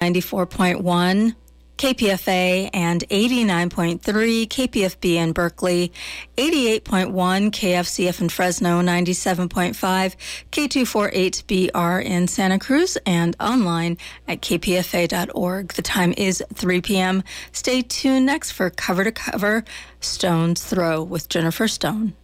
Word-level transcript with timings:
94.1 0.00 1.34
KPFA 1.76 2.68
and 2.74 3.08
89.3 3.08 4.00
KPFB 4.00 5.14
in 5.14 5.32
Berkeley, 5.32 5.92
88.1 6.36 7.10
KFCF 7.50 8.20
in 8.20 8.28
Fresno, 8.28 8.82
97.5 8.82 10.16
K248BR 10.52 12.04
in 12.04 12.28
Santa 12.28 12.58
Cruz, 12.58 12.98
and 13.06 13.34
online 13.40 13.96
at 14.28 14.42
kpfa.org. 14.42 15.72
The 15.72 15.82
time 15.82 16.12
is 16.18 16.42
3 16.52 16.80
p.m. 16.82 17.22
Stay 17.52 17.80
tuned 17.80 18.26
next 18.26 18.52
for 18.52 18.68
Cover 18.68 19.04
to 19.04 19.12
Cover 19.12 19.64
Stone's 20.00 20.62
Throw 20.62 21.02
with 21.02 21.30
Jennifer 21.30 21.66
Stone. 21.66 22.14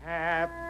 Happy 0.00 0.69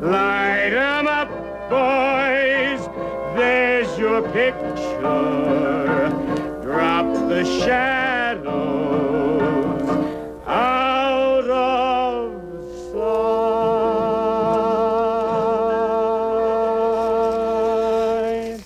Light 0.00 0.72
'em 0.72 1.06
up, 1.06 1.30
boys. 1.68 2.88
There's 3.36 3.98
your 3.98 4.22
picture. 4.22 6.10
Drop 6.62 7.06
the 7.28 7.44
shadows 7.44 9.00
out 10.46 11.48
of 11.48 12.32
sight. 18.50 18.64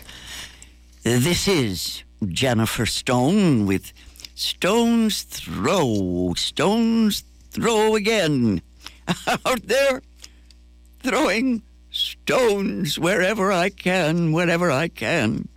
This 1.02 1.48
is 1.48 2.03
Jennifer 2.34 2.84
Stone 2.84 3.64
with 3.64 3.92
Stone's 4.34 5.22
Throw. 5.22 6.34
Stone's 6.36 7.22
Throw 7.50 7.94
again. 7.94 8.60
Out 9.46 9.62
there 9.62 10.02
throwing 11.00 11.62
stones 11.90 12.98
wherever 12.98 13.52
I 13.52 13.68
can, 13.68 14.32
wherever 14.32 14.70
I 14.70 14.88
can. 14.88 15.48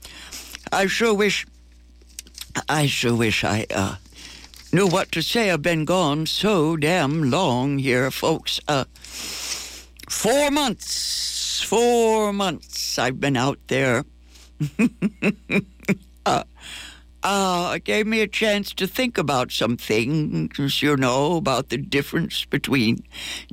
I 0.72 0.86
sure 0.86 1.14
wish, 1.14 1.48
I 2.70 2.86
sure 2.86 3.16
wish 3.16 3.44
I 3.44 3.66
uh, 3.74 3.96
knew 4.72 4.88
what 4.88 5.12
to 5.14 5.24
say. 5.24 5.50
I've 5.50 5.64
been 5.64 5.86
gone 5.86 6.28
so 6.28 6.78
damn 6.78 7.32
long 7.32 7.80
here, 7.80 8.12
folks. 8.12 8.60
Uh, 8.68 8.84
four 8.94 10.52
months, 10.52 11.64
four 11.64 12.32
months 12.34 13.00
I've 13.00 13.20
been 13.20 13.38
out 13.38 13.60
there. 13.68 14.06
uh, 16.28 16.44
uh, 17.24 17.74
it 17.76 17.84
gave 17.84 18.06
me 18.06 18.22
a 18.22 18.28
chance 18.28 18.74
to 18.74 18.88
think 18.88 19.18
about 19.18 19.52
some 19.52 19.78
things, 19.78 20.82
you 20.82 20.96
know, 20.96 21.38
about 21.38 21.70
the 21.70 21.78
difference 21.78 22.46
between 22.46 23.00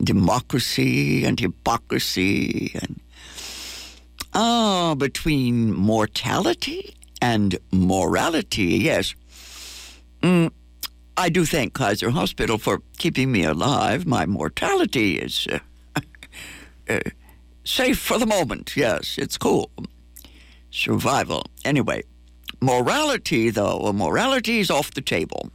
democracy 0.03 1.25
and 1.25 1.41
hypocrisy, 1.41 2.73
and 2.75 3.01
ah, 4.35 4.95
between 4.95 5.73
mortality 5.73 6.95
and 7.23 7.59
morality. 7.73 8.79
Yes, 8.85 9.15
mm, 10.21 10.51
I 11.17 11.29
do 11.31 11.45
thank 11.47 11.73
Kaiser 11.75 12.11
Hospital 12.11 12.59
for 12.59 12.83
keeping 12.99 13.33
me 13.33 13.45
alive. 13.45 14.07
My 14.07 14.27
mortality 14.27 15.17
is 15.19 15.47
uh, 15.51 15.59
uh, 16.89 17.01
safe 17.65 17.99
for 17.99 18.19
the 18.19 18.27
moment. 18.27 18.77
Yes, 18.77 19.17
it's 19.19 19.39
cool. 19.39 19.71
Survival. 20.71 21.45
Anyway, 21.65 22.03
morality, 22.65 23.51
though, 23.51 23.93
morality 23.93 24.61
is 24.61 24.71
off 24.71 24.93
the 24.93 25.01
table. 25.01 25.51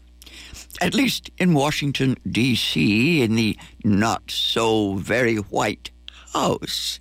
At 0.82 0.94
least 0.94 1.30
in 1.38 1.54
Washington, 1.54 2.16
D.C., 2.30 3.22
in 3.22 3.36
the 3.36 3.58
not 3.84 4.32
so 4.32 4.94
very 4.96 5.38
white 5.38 5.92
house. 6.34 7.00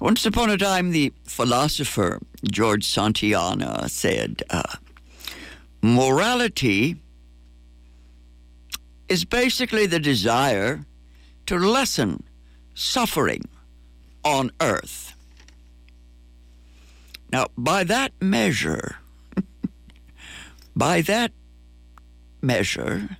Once 0.00 0.24
upon 0.24 0.48
a 0.50 0.56
time, 0.56 0.90
the 0.90 1.12
philosopher 1.24 2.20
George 2.50 2.84
Santayana 2.84 3.88
said, 3.88 4.42
uh, 4.48 4.62
Morality 5.82 6.96
is 9.08 9.24
basically 9.24 9.86
the 9.86 10.00
desire 10.00 10.86
to 11.46 11.58
lessen 11.58 12.22
suffering 12.74 13.42
on 14.24 14.50
earth. 14.60 15.14
Now, 17.32 17.46
by 17.56 17.84
that 17.84 18.12
measure, 18.20 18.96
by 20.76 21.00
that 21.02 21.32
measure, 22.42 23.16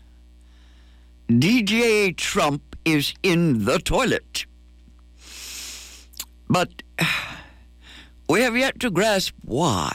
DJ 1.29 2.17
Trump 2.17 2.77
is 2.85 3.15
in 3.23 3.65
the 3.65 3.79
toilet. 3.79 4.47
But 6.49 6.83
we 8.29 8.41
have 8.43 8.57
yet 8.57 8.81
to 8.81 8.91
grasp 8.91 9.35
why. 9.43 9.95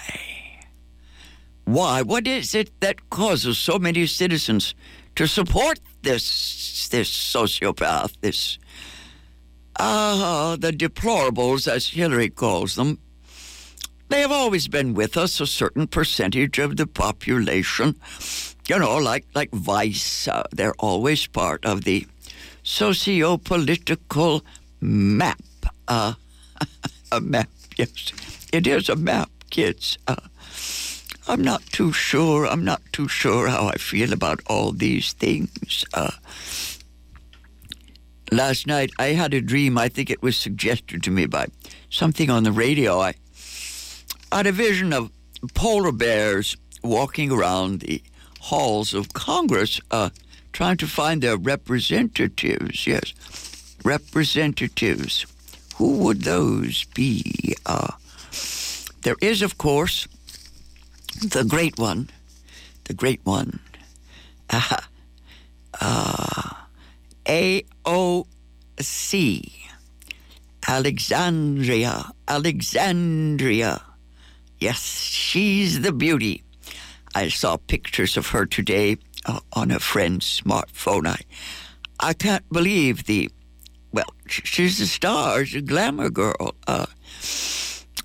Why? 1.65 2.01
What 2.01 2.27
is 2.27 2.55
it 2.55 2.71
that 2.79 3.09
causes 3.09 3.57
so 3.57 3.77
many 3.77 4.05
citizens 4.05 4.75
to 5.15 5.27
support 5.27 5.79
this 6.03 6.87
this 6.89 7.09
sociopath, 7.09 8.13
this 8.21 8.59
ah, 9.79 10.51
uh, 10.51 10.55
the 10.55 10.71
deplorables, 10.71 11.67
as 11.67 11.89
Hillary 11.89 12.29
calls 12.29 12.75
them? 12.75 12.99
They 14.09 14.21
have 14.21 14.31
always 14.31 14.67
been 14.67 14.93
with 14.93 15.17
us, 15.17 15.41
a 15.41 15.47
certain 15.47 15.88
percentage 15.88 16.59
of 16.59 16.77
the 16.77 16.85
population. 16.85 17.95
You 18.67 18.79
know, 18.79 18.97
like 18.97 19.25
like 19.33 19.51
Vice, 19.51 20.27
uh, 20.27 20.43
they're 20.51 20.75
always 20.79 21.27
part 21.27 21.66
of 21.66 21.83
the 21.83 22.05
socio-political 22.63 24.43
map. 24.81 25.41
Uh, 25.88 26.13
a 27.11 27.21
map, 27.21 27.49
yes, 27.77 28.11
it 28.51 28.67
is 28.67 28.89
a 28.89 28.95
map, 28.95 29.29
kids. 29.49 29.97
Uh, 30.07 30.16
I'm 31.27 31.41
not 31.41 31.66
too 31.67 31.91
sure. 31.91 32.45
I'm 32.45 32.63
not 32.63 32.81
too 32.91 33.07
sure 33.07 33.47
how 33.47 33.67
I 33.67 33.77
feel 33.77 34.13
about 34.13 34.41
all 34.47 34.72
these 34.72 35.13
things. 35.13 35.83
Uh, 35.93 36.11
last 38.31 38.67
night 38.67 38.91
I 38.99 39.07
had 39.07 39.33
a 39.33 39.41
dream. 39.41 39.77
I 39.77 39.89
think 39.89 40.09
it 40.09 40.22
was 40.22 40.37
suggested 40.37 41.01
to 41.03 41.11
me 41.11 41.25
by 41.25 41.47
something 41.89 42.29
on 42.29 42.43
the 42.43 42.51
radio. 42.51 42.99
I 42.99 43.16
had 44.31 44.47
a 44.47 44.51
vision 44.51 44.93
of 44.93 45.11
polar 45.53 45.91
bears 45.91 46.57
walking 46.83 47.31
around 47.31 47.81
the 47.81 48.01
halls 48.39 48.93
of 48.93 49.13
Congress, 49.13 49.79
uh, 49.91 50.09
trying 50.53 50.77
to 50.77 50.87
find 50.87 51.21
their 51.21 51.37
representatives. 51.37 52.85
Yes, 52.85 53.13
representatives. 53.83 55.25
Who 55.77 55.97
would 55.99 56.21
those 56.21 56.85
be? 56.95 57.55
Uh, 57.65 57.91
there 59.01 59.17
is, 59.21 59.41
of 59.41 59.57
course, 59.57 60.07
the 61.21 61.43
great 61.43 61.77
one, 61.77 62.09
the 62.85 62.93
great 62.93 63.21
one. 63.23 63.59
Uh, 64.47 64.77
uh, 65.81 66.53
AOC, 67.25 68.25
Alexandria, 70.67 72.11
Alexandria. 72.28 73.81
Yes, 74.59 74.81
she's 74.81 75.81
the 75.81 75.91
beauty. 75.91 76.43
I 77.13 77.29
saw 77.29 77.57
pictures 77.57 78.17
of 78.17 78.28
her 78.28 78.46
today 78.46 78.97
uh, 79.25 79.40
on 79.53 79.72
a 79.72 79.79
friend's 79.79 80.41
smartphone. 80.41 81.07
I, 81.07 81.19
I 81.99 82.13
can't 82.13 82.47
believe 82.49 83.05
the, 83.05 83.29
well, 83.91 84.13
she's 84.28 84.79
a 84.79 84.87
star, 84.87 85.46
she's 85.46 85.61
a 85.61 85.66
glamour 85.66 86.09
girl. 86.09 86.55
Uh, 86.67 86.85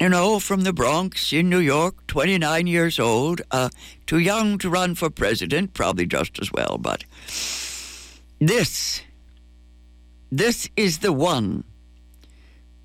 you 0.00 0.08
know, 0.08 0.38
from 0.41 0.62
the 0.62 0.73
Bronx 0.73 1.32
in 1.32 1.50
New 1.50 1.58
York, 1.58 2.06
29 2.06 2.67
years 2.67 2.99
old, 2.99 3.43
uh, 3.50 3.69
too 4.06 4.19
young 4.19 4.56
to 4.58 4.70
run 4.70 4.94
for 4.94 5.11
president, 5.11 5.75
probably 5.75 6.06
just 6.06 6.41
as 6.41 6.50
well, 6.52 6.79
but 6.79 7.05
this, 8.38 9.02
this 10.32 10.69
is 10.76 10.99
the 10.99 11.12
one 11.12 11.64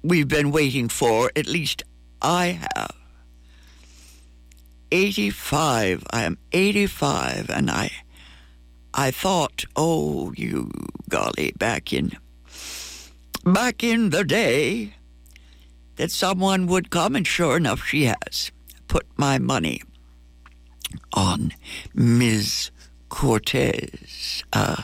we've 0.03 0.27
been 0.27 0.51
waiting 0.51 0.89
for, 0.89 1.31
at 1.35 1.47
least 1.47 1.83
I 2.21 2.59
have. 2.75 3.04
85. 4.91 6.03
I 6.11 6.23
am 6.23 6.37
85, 6.51 7.49
and 7.49 7.69
I, 7.69 7.91
I 8.93 9.11
thought, 9.11 9.65
oh, 9.75 10.33
you 10.35 10.69
golly, 11.09 11.53
back 11.57 11.93
in 11.93 12.11
back 13.45 13.83
in 13.83 14.09
the 14.09 14.23
day, 14.23 14.95
that 15.97 16.11
someone 16.11 16.67
would 16.67 16.89
come, 16.89 17.15
and 17.15 17.25
sure 17.27 17.57
enough, 17.57 17.85
she 17.85 18.05
has 18.05 18.51
put 18.87 19.05
my 19.17 19.37
money 19.37 19.81
on 21.13 21.53
Ms. 21.93 22.71
Cortez. 23.09 24.43
Uh, 24.51 24.83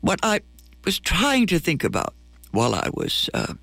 what 0.00 0.18
I 0.22 0.40
was 0.84 0.98
trying 0.98 1.46
to 1.48 1.58
think 1.58 1.84
about 1.84 2.14
while 2.50 2.74
I 2.74 2.88
was 2.94 3.30
uh, 3.34 3.54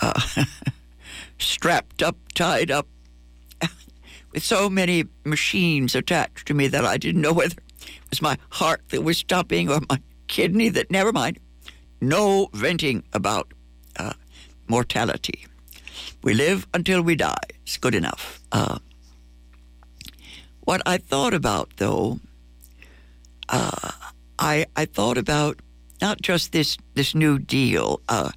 uh, 0.00 0.20
strapped 1.38 2.02
up, 2.02 2.16
tied 2.34 2.70
up, 2.70 2.88
with 4.36 4.44
so 4.44 4.68
many 4.68 5.06
machines 5.24 5.94
attached 5.94 6.46
to 6.46 6.52
me 6.52 6.68
that 6.68 6.84
I 6.84 6.98
didn't 6.98 7.22
know 7.22 7.32
whether 7.32 7.54
it 7.54 8.10
was 8.10 8.20
my 8.20 8.36
heart 8.50 8.82
that 8.90 9.02
was 9.02 9.16
stopping 9.16 9.70
or 9.70 9.80
my 9.88 9.98
kidney 10.28 10.68
that, 10.68 10.90
never 10.90 11.10
mind. 11.10 11.38
No 12.02 12.50
venting 12.52 13.02
about 13.14 13.54
uh, 13.98 14.12
mortality. 14.68 15.46
We 16.22 16.34
live 16.34 16.66
until 16.74 17.00
we 17.00 17.16
die. 17.16 17.46
It's 17.62 17.78
good 17.78 17.94
enough. 17.94 18.42
Uh, 18.52 18.78
what 20.60 20.82
I 20.84 20.98
thought 20.98 21.32
about, 21.32 21.70
though, 21.78 22.20
uh, 23.48 23.90
I 24.38 24.66
I 24.76 24.84
thought 24.84 25.16
about 25.16 25.60
not 26.02 26.20
just 26.20 26.52
this 26.52 26.76
this 26.92 27.14
New 27.14 27.38
Deal, 27.38 28.02
uh, 28.10 28.32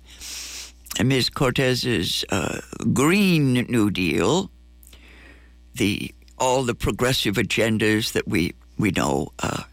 Ms. 1.04 1.30
Cortez's 1.30 2.24
uh, 2.30 2.62
Green 2.94 3.66
New 3.68 3.92
Deal, 3.92 4.50
the 5.80 6.14
all 6.38 6.64
the 6.64 6.76
progressive 6.76 7.36
agendas 7.36 8.12
that 8.12 8.28
we 8.28 8.54
we 8.78 8.92
know 8.92 9.30
uh, 9.40 9.64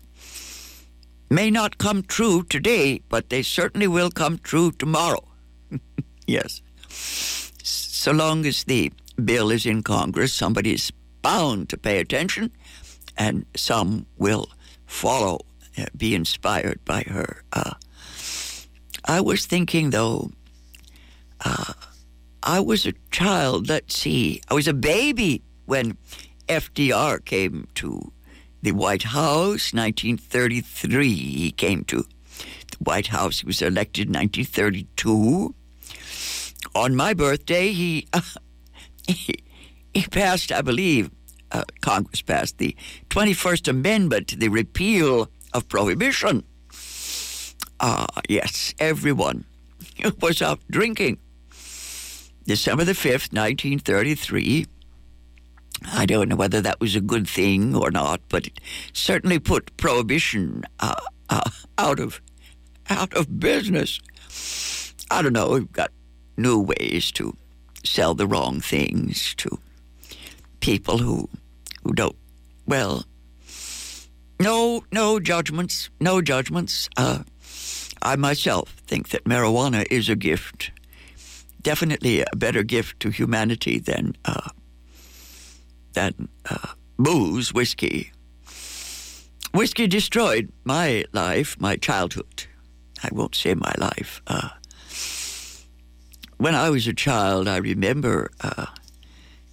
may 1.28 1.50
not 1.50 1.78
come 1.78 2.02
true 2.02 2.42
today, 2.44 3.00
but 3.08 3.28
they 3.28 3.42
certainly 3.42 3.86
will 3.86 4.10
come 4.10 4.38
true 4.38 4.70
tomorrow. 4.72 5.22
yes, 6.26 6.62
so 6.88 8.12
long 8.12 8.46
as 8.46 8.64
the 8.64 8.92
bill 9.22 9.50
is 9.50 9.66
in 9.66 9.82
Congress, 9.82 10.32
somebody 10.32 10.72
is 10.72 10.92
bound 11.22 11.68
to 11.68 11.76
pay 11.76 11.98
attention, 11.98 12.50
and 13.16 13.44
some 13.56 14.06
will 14.16 14.48
follow, 14.86 15.40
uh, 15.78 15.86
be 15.96 16.14
inspired 16.14 16.80
by 16.84 17.02
her. 17.02 17.42
Uh, 17.52 17.74
I 19.04 19.20
was 19.20 19.46
thinking, 19.46 19.90
though, 19.90 20.30
uh, 21.44 21.72
I 22.42 22.60
was 22.60 22.86
a 22.86 22.94
child, 23.10 23.68
let's 23.68 23.96
see, 23.96 24.40
I 24.48 24.54
was 24.54 24.68
a 24.68 24.74
baby 24.74 25.42
when 25.66 25.96
FDR 26.48 27.24
came 27.24 27.68
to 27.74 28.12
the 28.62 28.72
White 28.72 29.04
House, 29.04 29.72
1933. 29.72 31.08
He 31.08 31.50
came 31.50 31.84
to 31.84 32.02
the 32.02 32.76
White 32.78 33.08
House. 33.08 33.40
He 33.40 33.46
was 33.46 33.62
elected 33.62 34.08
in 34.08 34.14
1932. 34.14 35.54
On 36.74 36.96
my 36.96 37.14
birthday, 37.14 37.72
he, 37.72 38.08
he, 39.08 39.36
he 39.94 40.02
passed, 40.02 40.50
I 40.50 40.62
believe, 40.62 41.10
uh, 41.52 41.64
Congress 41.80 42.22
passed 42.22 42.58
the 42.58 42.74
21st 43.10 43.68
Amendment 43.68 44.28
to 44.28 44.36
the 44.36 44.48
repeal 44.48 45.30
of 45.52 45.68
prohibition. 45.68 46.44
Ah, 47.78 48.06
yes, 48.28 48.74
everyone 48.78 49.44
was 50.20 50.42
out 50.42 50.60
drinking. 50.70 51.18
December 52.46 52.84
the 52.84 52.92
5th, 52.92 53.32
1933. 53.32 54.66
I 55.93 56.06
don't 56.06 56.28
know 56.28 56.37
whether 56.37 56.61
that 56.61 56.81
was 56.81 56.96
a 56.96 57.00
good 57.00 57.28
thing 57.28 57.75
or 57.75 57.90
not, 57.90 58.20
but 58.28 58.46
it 58.46 58.61
certainly 58.93 59.38
put 59.38 59.76
prohibition 59.76 60.64
uh, 60.81 60.94
uh, 61.28 61.50
out 61.78 62.00
of 62.00 62.20
out 62.88 63.12
of 63.14 63.38
business. 63.38 64.00
I 65.11 65.23
don't 65.23 65.32
know. 65.32 65.50
We've 65.50 65.73
got 65.73 65.93
new 66.37 66.61
ways 66.61 67.11
to 67.12 67.37
sell 67.84 68.14
the 68.14 68.26
wrong 68.26 68.61
things 68.61 69.34
to 69.37 69.58
people 70.61 70.99
who 70.99 71.28
who 71.84 71.93
don't. 71.93 72.17
Well, 72.67 73.05
no, 74.40 74.84
no 74.93 75.20
judgments, 75.20 75.90
no 76.00 76.20
judgments. 76.20 76.88
Uh, 76.96 77.23
I 78.02 78.17
myself 78.17 78.70
think 78.87 79.08
that 79.11 79.25
marijuana 79.25 79.87
is 79.90 80.08
a 80.08 80.17
gift, 80.17 80.73
definitely 81.62 82.20
a 82.20 82.37
better 82.37 82.62
gift 82.62 83.00
to 83.00 83.11
humanity 83.11 83.78
than 83.78 84.17
uh, 84.25 84.50
than 85.96 86.28
uh, 86.48 86.75
booze, 86.98 87.52
whiskey. 87.52 88.12
Whiskey 89.52 89.87
destroyed 89.87 90.52
my 90.64 91.06
life, 91.12 91.56
my 91.58 91.76
childhood. 91.76 92.44
I 93.02 93.08
won't 93.12 93.34
say 93.34 93.54
my 93.54 93.75
life. 93.78 94.20
Uh, 94.26 94.50
when 96.37 96.54
I 96.54 96.69
was 96.69 96.87
a 96.87 96.93
child, 96.93 97.48
I 97.48 97.56
remember 97.56 98.31
uh, 98.43 98.66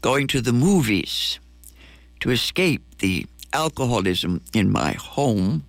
going 0.01 0.27
to 0.27 0.41
the 0.41 0.51
movies 0.51 1.39
to 2.19 2.29
escape 2.29 2.83
the 2.99 3.25
alcoholism 3.53 4.41
in 4.53 4.69
my 4.69 4.91
home. 4.91 5.63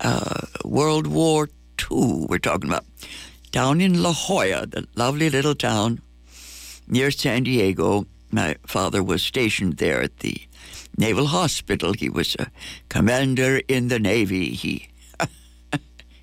Uh, 0.00 0.46
World 0.64 1.06
War 1.06 1.50
II, 1.78 2.26
we're 2.30 2.38
talking 2.38 2.70
about. 2.70 2.86
Down 3.50 3.82
in 3.82 4.02
La 4.02 4.14
Jolla, 4.14 4.66
the 4.66 4.86
lovely 4.94 5.28
little 5.28 5.54
town 5.54 6.00
near 6.88 7.10
San 7.10 7.42
Diego, 7.42 8.06
my 8.32 8.56
father 8.66 9.02
was 9.02 9.22
stationed 9.22 9.76
there 9.76 10.02
at 10.02 10.18
the 10.18 10.36
Naval 10.96 11.26
Hospital. 11.26 11.92
He 11.92 12.08
was 12.08 12.34
a 12.38 12.50
commander 12.88 13.60
in 13.68 13.88
the 13.88 13.98
Navy. 13.98 14.50
He 14.50 14.88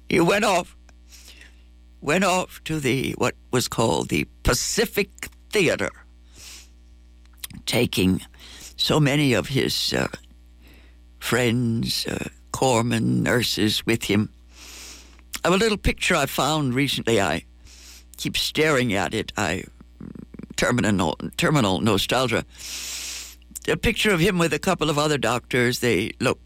he 0.10 0.20
went 0.20 0.44
off 0.44 0.76
went 2.02 2.24
off 2.24 2.62
to 2.64 2.80
the 2.80 3.14
what 3.18 3.36
was 3.52 3.68
called 3.68 4.10
the 4.10 4.26
Pacific 4.44 5.30
Theater, 5.52 5.90
taking 7.66 8.22
so 8.76 9.00
many 9.00 9.34
of 9.34 9.50
his 9.50 9.94
uh, 9.94 10.08
friends, 11.20 12.06
uh, 12.08 12.30
corpsmen, 12.52 13.22
nurses 13.22 13.86
with 13.86 14.04
him. 14.04 14.30
I 15.44 15.50
have 15.50 15.54
a 15.54 15.58
little 15.58 15.78
picture 15.78 16.16
I 16.16 16.26
found 16.26 16.74
recently. 16.74 17.22
I 17.22 17.46
keep 18.18 18.36
staring 18.36 18.94
at 18.94 19.14
it. 19.14 19.32
I 19.38 19.64
terminal 20.60 21.16
terminal 21.38 21.80
nostalgia. 21.80 22.44
A 23.68 23.78
picture 23.78 24.12
of 24.12 24.20
him 24.20 24.38
with 24.38 24.54
a 24.54 24.60
couple 24.60 24.90
of 24.90 24.98
other 24.98 25.18
doctors. 25.18 25.80
They 25.80 26.12
look 26.20 26.40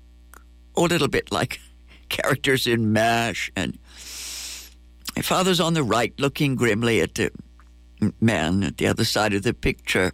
a 0.78 0.82
little 0.82 1.08
bit 1.08 1.32
like 1.32 1.60
characters 2.10 2.68
in 2.68 2.94
MASH, 2.94 3.52
and 3.56 3.80
my 5.16 5.24
father's 5.24 5.60
on 5.60 5.74
the 5.74 5.84
right, 5.84 6.14
looking 6.20 6.56
grimly 6.56 7.02
at 7.02 7.16
the 7.16 7.32
man 8.22 8.64
at 8.64 8.78
the 8.78 8.88
other 8.88 9.06
side 9.06 9.34
of 9.34 9.42
the 9.42 9.54
picture. 9.54 10.12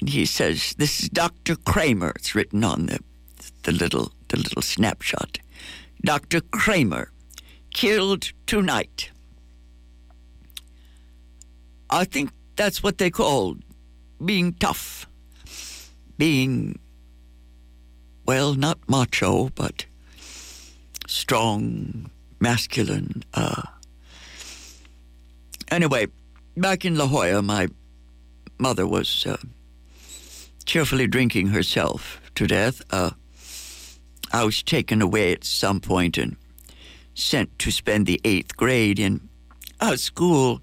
And 0.00 0.08
he 0.08 0.24
says, 0.24 0.74
This 0.78 1.02
is 1.02 1.08
Dr. 1.10 1.56
Kramer. 1.56 2.12
It's 2.16 2.34
written 2.34 2.64
on 2.64 2.86
the, 2.86 3.00
the 3.64 3.72
little 3.72 4.12
the 4.28 4.38
little 4.38 4.62
snapshot. 4.62 5.38
Dr. 6.02 6.40
Kramer, 6.40 7.12
killed 7.74 8.32
tonight. 8.46 9.10
I 11.90 12.04
think 12.04 12.30
that's 12.62 12.82
what 12.82 12.98
they 12.98 13.10
call 13.10 13.56
being 14.24 14.52
tough. 14.54 15.08
Being, 16.16 16.78
well, 18.24 18.54
not 18.54 18.78
macho, 18.88 19.48
but 19.56 19.86
strong, 21.06 22.10
masculine. 22.38 23.24
Uh, 23.34 23.62
Anyway, 25.72 26.06
back 26.54 26.84
in 26.84 26.96
La 26.96 27.06
Jolla, 27.06 27.40
my 27.40 27.66
mother 28.58 28.86
was 28.86 29.24
uh, 29.26 29.38
cheerfully 30.66 31.06
drinking 31.06 31.46
herself 31.46 32.20
to 32.34 32.46
death. 32.46 32.82
Uh, 32.90 33.12
I 34.34 34.44
was 34.44 34.62
taken 34.62 35.00
away 35.00 35.32
at 35.32 35.44
some 35.44 35.80
point 35.80 36.18
and 36.18 36.36
sent 37.14 37.58
to 37.60 37.70
spend 37.70 38.04
the 38.04 38.20
eighth 38.22 38.54
grade 38.54 38.98
in 38.98 39.30
a 39.80 39.96
school, 39.96 40.60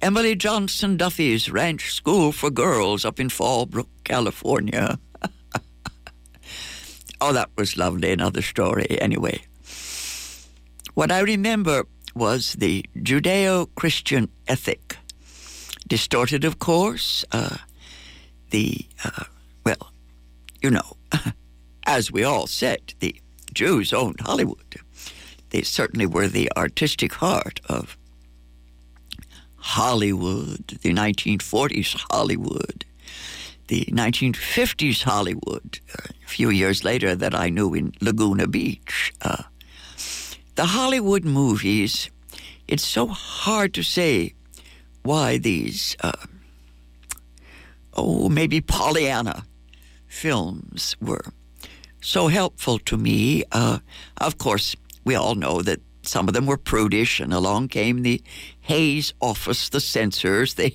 Emily 0.00 0.36
Johnson 0.36 0.96
Duffy's 0.96 1.50
Ranch 1.50 1.92
School 1.92 2.30
for 2.30 2.50
Girls 2.50 3.04
up 3.04 3.18
in 3.18 3.28
Fallbrook, 3.28 3.88
California. 4.04 4.98
oh, 7.20 7.32
that 7.32 7.50
was 7.56 7.76
lovely. 7.76 8.12
Another 8.12 8.40
story, 8.40 8.86
anyway. 9.00 9.40
What 10.94 11.10
I 11.10 11.20
remember 11.20 11.84
was 12.14 12.52
the 12.54 12.84
Judeo 12.96 13.68
Christian 13.74 14.28
ethic. 14.46 14.96
Distorted, 15.88 16.44
of 16.44 16.60
course. 16.60 17.24
Uh, 17.32 17.56
the, 18.50 18.86
uh, 19.04 19.24
well, 19.64 19.92
you 20.62 20.70
know, 20.70 20.96
as 21.86 22.12
we 22.12 22.22
all 22.22 22.46
said, 22.46 22.94
the 23.00 23.20
Jews 23.52 23.92
owned 23.92 24.20
Hollywood. 24.20 24.76
They 25.50 25.62
certainly 25.62 26.06
were 26.06 26.28
the 26.28 26.52
artistic 26.56 27.14
heart 27.14 27.60
of 27.68 27.98
Hollywood, 29.58 30.78
the 30.82 30.92
1940s 30.92 32.04
Hollywood. 32.10 32.84
the 33.68 33.84
1950s 33.92 35.02
Hollywood, 35.02 35.78
a 35.94 36.26
few 36.26 36.48
years 36.48 36.84
later, 36.84 37.14
that 37.14 37.34
I 37.34 37.50
knew 37.50 37.74
in 37.74 37.92
Laguna 38.00 38.46
Beach. 38.46 39.12
Uh, 39.20 39.42
the 40.54 40.64
Hollywood 40.64 41.24
movies, 41.24 42.10
it's 42.66 42.86
so 42.86 43.06
hard 43.08 43.74
to 43.74 43.82
say 43.82 44.32
why 45.02 45.36
these, 45.36 45.96
uh, 46.00 46.12
oh, 47.94 48.30
maybe 48.30 48.62
Pollyanna 48.62 49.44
films 50.06 50.96
were 51.00 51.24
so 52.00 52.28
helpful 52.28 52.78
to 52.78 52.96
me. 52.96 53.44
Uh, 53.52 53.80
of 54.16 54.38
course, 54.38 54.74
we 55.04 55.14
all 55.14 55.34
know 55.34 55.60
that 55.62 55.80
some 56.08 56.26
of 56.26 56.34
them 56.34 56.46
were 56.46 56.56
prudish, 56.56 57.20
and 57.20 57.32
along 57.32 57.68
came 57.68 58.02
the 58.02 58.22
Hays 58.60 59.12
office, 59.20 59.68
the 59.68 59.80
censors. 59.80 60.54
They, 60.54 60.74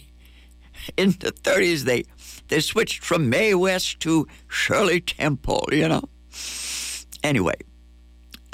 in 0.98 1.12
the 1.20 1.32
30s, 1.32 1.82
they 1.84 2.04
they 2.50 2.60
switched 2.60 3.04
from 3.04 3.30
Mae 3.30 3.56
West 3.56 4.00
to 4.02 4.28
Shirley 4.48 5.02
Temple. 5.02 5.68
You 5.72 5.88
know. 5.88 6.04
Anyway, 7.24 7.56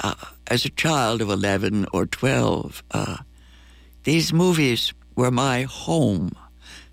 uh, 0.00 0.14
as 0.46 0.64
a 0.64 0.70
child 0.70 1.20
of 1.20 1.28
11 1.28 1.86
or 1.92 2.06
12, 2.06 2.82
uh, 2.92 3.16
these 4.04 4.32
movies 4.32 4.94
were 5.16 5.30
my 5.30 5.62
home, 5.62 6.30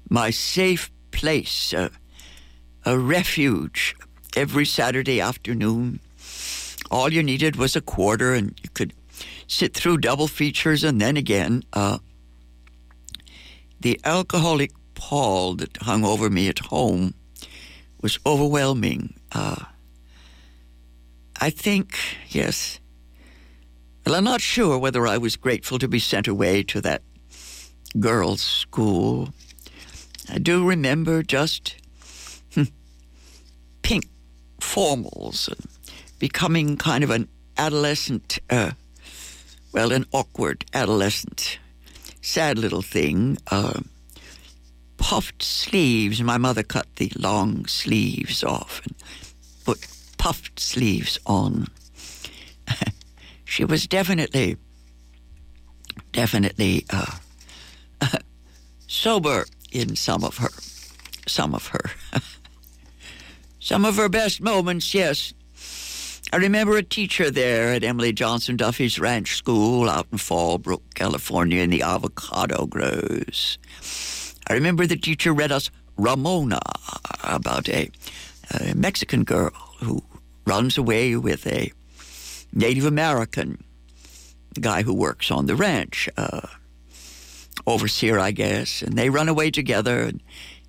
my 0.09 0.31
safe 0.31 0.91
place, 1.11 1.73
uh, 1.73 1.89
a 2.85 2.97
refuge 2.97 3.95
every 4.35 4.65
Saturday 4.65 5.21
afternoon. 5.21 5.99
All 6.89 7.13
you 7.13 7.21
needed 7.21 7.55
was 7.55 7.75
a 7.75 7.81
quarter, 7.81 8.33
and 8.33 8.59
you 8.63 8.69
could 8.73 8.93
sit 9.47 9.73
through 9.73 9.97
double 9.97 10.27
features, 10.27 10.83
and 10.83 11.01
then 11.01 11.17
again. 11.17 11.63
Uh, 11.73 11.99
the 13.79 13.99
alcoholic 14.03 14.71
pall 14.95 15.55
that 15.55 15.77
hung 15.77 16.03
over 16.03 16.29
me 16.29 16.47
at 16.49 16.59
home 16.59 17.13
was 18.01 18.19
overwhelming. 18.25 19.13
Uh, 19.31 19.63
I 21.39 21.49
think, 21.49 21.97
yes. 22.29 22.79
Well, 24.05 24.15
I'm 24.15 24.23
not 24.23 24.41
sure 24.41 24.77
whether 24.77 25.05
I 25.05 25.17
was 25.17 25.35
grateful 25.35 25.79
to 25.79 25.87
be 25.87 25.99
sent 25.99 26.27
away 26.27 26.63
to 26.63 26.81
that 26.81 27.03
girls' 27.99 28.41
school. 28.41 29.29
I 30.29 30.39
do 30.39 30.65
remember 30.65 31.23
just 31.23 31.75
hmm, 32.53 32.63
pink 33.81 34.05
formals 34.59 35.47
and 35.47 35.67
becoming 36.19 36.77
kind 36.77 37.03
of 37.03 37.09
an 37.09 37.27
adolescent, 37.57 38.39
uh, 38.49 38.71
well, 39.71 39.91
an 39.91 40.05
awkward 40.11 40.65
adolescent. 40.73 41.59
Sad 42.21 42.57
little 42.57 42.81
thing. 42.81 43.37
Uh, 43.51 43.81
puffed 44.97 45.43
sleeves. 45.43 46.21
My 46.21 46.37
mother 46.37 46.63
cut 46.63 46.87
the 46.95 47.11
long 47.17 47.65
sleeves 47.67 48.43
off 48.43 48.81
and 48.85 48.95
put 49.65 49.87
puffed 50.17 50.59
sleeves 50.59 51.19
on. 51.25 51.67
she 53.45 53.63
was 53.63 53.87
definitely, 53.87 54.57
definitely 56.11 56.85
uh, 56.89 57.17
sober 58.87 59.45
in 59.71 59.95
some 59.95 60.23
of 60.23 60.37
her, 60.37 60.49
some 61.27 61.53
of 61.53 61.67
her, 61.67 61.91
some 63.59 63.85
of 63.85 63.95
her 63.97 64.09
best 64.09 64.41
moments. 64.41 64.93
Yes, 64.93 65.33
I 66.33 66.37
remember 66.37 66.75
a 66.75 66.83
teacher 66.83 67.31
there 67.31 67.71
at 67.71 67.85
Emily 67.85 68.11
Johnson 68.11 68.57
Duffy's 68.57 68.99
Ranch 68.99 69.37
School 69.37 69.89
out 69.89 70.07
in 70.11 70.17
Fallbrook, 70.17 70.81
California, 70.93 71.61
in 71.61 71.69
the 71.69 71.83
avocado 71.83 72.65
groves. 72.65 73.57
I 74.49 74.53
remember 74.53 74.85
the 74.85 74.97
teacher 74.97 75.31
read 75.33 75.53
us 75.53 75.71
Ramona 75.95 76.59
about 77.23 77.69
a, 77.69 77.89
a 78.59 78.75
Mexican 78.75 79.23
girl 79.23 79.53
who 79.79 80.03
runs 80.45 80.77
away 80.77 81.15
with 81.15 81.47
a 81.47 81.71
Native 82.51 82.85
American 82.85 83.63
guy 84.59 84.81
who 84.81 84.93
works 84.93 85.31
on 85.31 85.45
the 85.45 85.55
ranch, 85.55 86.09
uh, 86.17 86.41
overseer, 87.65 88.19
I 88.19 88.31
guess, 88.31 88.81
and 88.81 88.97
they 88.97 89.09
run 89.09 89.29
away 89.29 89.49
together. 89.49 90.01
And 90.01 90.21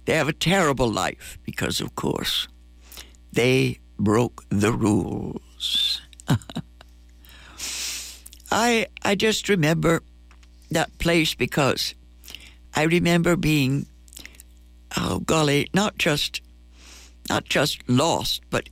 they 0.04 0.14
have 0.14 0.28
a 0.28 0.32
terrible 0.32 0.88
life 0.88 1.36
because, 1.44 1.80
of 1.80 1.96
course, 1.96 2.46
they 3.32 3.80
broke 3.98 4.44
the 4.50 4.72
rules. 4.72 5.42
I 8.50 8.86
I 9.02 9.14
just 9.14 9.48
remember 9.48 10.02
that 10.70 10.98
place 10.98 11.34
because 11.34 11.94
I 12.74 12.82
remember 12.84 13.36
being, 13.36 13.86
oh 14.96 15.20
golly, 15.20 15.68
not 15.74 15.98
just, 15.98 16.40
not 17.28 17.44
just 17.44 17.88
lost, 17.88 18.42
but 18.50 18.68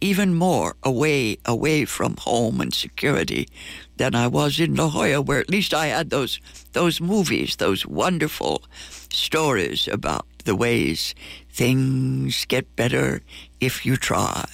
even 0.00 0.34
more 0.34 0.76
away, 0.82 1.38
away 1.44 1.84
from 1.84 2.16
home 2.18 2.60
and 2.60 2.72
security 2.72 3.48
than 3.96 4.14
I 4.14 4.28
was 4.28 4.60
in 4.60 4.76
La 4.76 4.88
Jolla, 4.88 5.20
where 5.20 5.40
at 5.40 5.50
least 5.50 5.74
I 5.74 5.86
had 5.86 6.10
those 6.10 6.40
those 6.72 7.00
movies, 7.00 7.56
those 7.56 7.84
wonderful 7.84 8.62
stories 9.10 9.88
about 9.88 10.26
the 10.44 10.54
ways 10.54 11.14
things 11.50 12.44
get 12.44 12.76
better 12.76 13.22
if 13.60 13.84
you 13.84 13.96
try. 13.96 14.44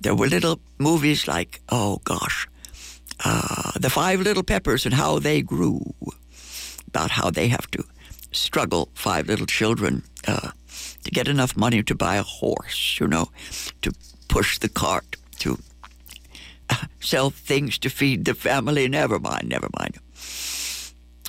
There 0.00 0.14
were 0.14 0.28
little 0.28 0.60
movies 0.78 1.26
like, 1.26 1.60
oh 1.68 2.00
gosh, 2.04 2.48
uh, 3.24 3.72
the 3.80 3.90
Five 3.90 4.20
Little 4.20 4.42
Peppers 4.42 4.84
and 4.86 4.94
how 4.94 5.18
they 5.18 5.42
grew 5.42 5.94
about 6.86 7.10
how 7.10 7.30
they 7.30 7.48
have 7.48 7.70
to 7.72 7.84
struggle, 8.32 8.88
five 8.94 9.26
little 9.26 9.46
children, 9.46 10.02
uh, 10.28 10.50
to 11.04 11.10
get 11.10 11.28
enough 11.28 11.56
money 11.56 11.82
to 11.82 11.94
buy 11.94 12.16
a 12.16 12.22
horse, 12.22 12.98
you 13.00 13.06
know, 13.06 13.30
to 13.82 13.92
push 14.28 14.58
the 14.58 14.68
cart, 14.68 15.16
to 15.38 15.58
uh, 16.70 16.86
sell 17.00 17.30
things 17.30 17.78
to 17.78 17.88
feed 17.88 18.24
the 18.24 18.34
family. 18.34 18.88
Never 18.88 19.18
mind, 19.18 19.48
never 19.48 19.68
mind. 19.78 19.98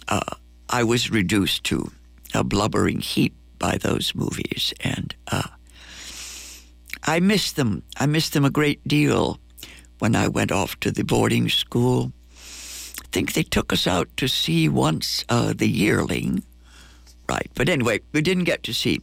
Uh, 0.08 0.36
I 0.70 0.84
was 0.84 1.10
reduced 1.10 1.64
to 1.66 1.92
a 2.34 2.44
blubbering 2.44 3.00
heap 3.00 3.34
by 3.60 3.78
those 3.78 4.14
movies, 4.14 4.74
and 4.82 5.16
uh, 5.32 5.48
I 7.04 7.20
missed 7.20 7.56
them. 7.56 7.84
I 7.98 8.06
missed 8.06 8.34
them 8.34 8.46
a 8.46 8.50
great 8.50 8.86
deal 8.88 9.40
when 10.00 10.16
I 10.16 10.28
went 10.28 10.52
off 10.52 10.80
to 10.82 10.92
the 10.92 11.04
boarding 11.04 11.50
school 11.50 12.12
I 13.08 13.10
think 13.12 13.34
they 13.34 13.44
took 13.44 13.72
us 13.72 13.88
out 13.88 14.10
to 14.18 14.28
see 14.28 14.68
once 14.68 15.24
uh, 15.30 15.54
the 15.56 15.68
yearling. 15.68 16.44
Right. 17.30 17.50
But 17.56 17.70
anyway, 17.70 18.02
we 18.12 18.22
didn't 18.22 18.44
get 18.44 18.64
to 18.64 18.74
see 18.74 19.02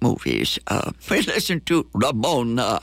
movies. 0.00 0.60
Uh, 0.68 0.92
we 1.10 1.22
listened 1.22 1.66
to 1.66 1.88
Ramona. 1.92 2.80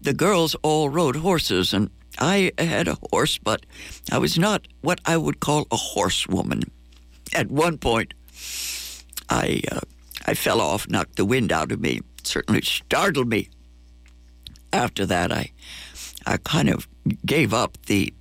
The 0.00 0.12
girls 0.12 0.56
all 0.62 0.88
rode 0.88 1.16
horses, 1.16 1.72
and 1.72 1.90
I 2.18 2.50
had 2.58 2.88
a 2.88 2.98
horse, 3.10 3.38
but 3.38 3.64
I 4.10 4.18
was 4.18 4.36
not 4.36 4.66
what 4.80 5.00
I 5.06 5.16
would 5.16 5.38
call 5.38 5.66
a 5.70 5.76
horsewoman. 5.76 6.64
At 7.32 7.50
one 7.50 7.78
point, 7.78 8.14
I 9.30 9.62
uh, 9.70 9.80
I 10.26 10.34
fell 10.34 10.60
off, 10.60 10.88
knocked 10.88 11.16
the 11.16 11.24
wind 11.24 11.52
out 11.52 11.70
of 11.70 11.80
me. 11.80 12.00
It 12.18 12.26
certainly 12.26 12.62
startled 12.62 13.28
me. 13.28 13.48
After 14.74 15.06
that, 15.06 15.30
I 15.30 15.52
I 16.26 16.36
kind 16.38 16.68
of 16.68 16.88
gave 17.24 17.54
up 17.54 17.78
the 17.86 18.12